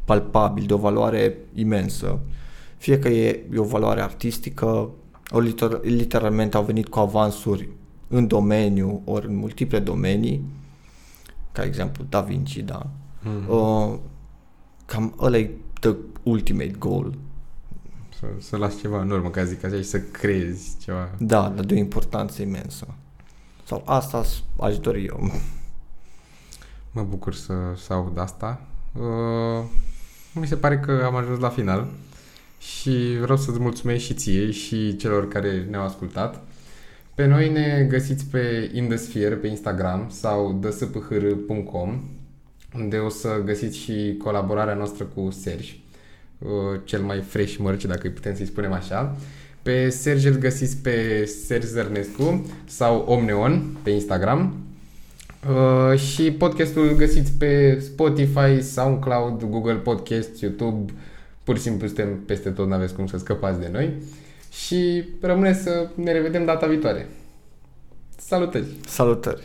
[0.04, 2.18] palpabil, de o valoare imensă.
[2.76, 4.90] Fie că e, e o valoare artistică,
[5.30, 7.68] ori liter, literalmente au venit cu avansuri
[8.08, 10.42] în domeniu, ori în multiple domenii,
[11.58, 12.86] ca exemplu Da Vinci, da.
[13.22, 13.48] Mm-hmm.
[13.48, 13.98] Uh,
[14.86, 15.50] cam ăla e
[15.80, 17.14] the ultimate goal.
[18.18, 21.08] Să, să lași ceva în urmă, ca zic așa, și să crezi ceva.
[21.18, 22.86] Da, dar de o importanță imensă.
[23.64, 24.22] Sau asta
[24.60, 25.30] aș dori eu.
[26.90, 28.60] Mă bucur să, să aud asta.
[28.92, 29.64] Uh,
[30.32, 31.88] mi se pare că am ajuns la final
[32.58, 36.42] și vreau să-ți mulțumesc și ție și celor care ne-au ascultat.
[37.18, 42.00] Pe noi ne găsiți pe Indesphere pe Instagram sau dsphr.com
[42.74, 45.72] unde o să găsiți și colaborarea noastră cu Serge,
[46.38, 46.48] uh,
[46.84, 49.16] cel mai fresh mărci, dacă îi putem să-i spunem așa.
[49.62, 54.54] Pe Serge îl găsiți pe Serge Zărnescu sau Omneon pe Instagram.
[55.48, 60.92] Uh, și podcastul îl găsiți pe Spotify, SoundCloud, Google Podcast, YouTube.
[61.44, 63.92] Pur și simplu suntem peste tot, n-aveți cum să scăpați de noi.
[64.50, 67.08] Și rămâne să ne revedem data viitoare.
[68.16, 68.66] Salutări!
[68.86, 69.42] Salutări!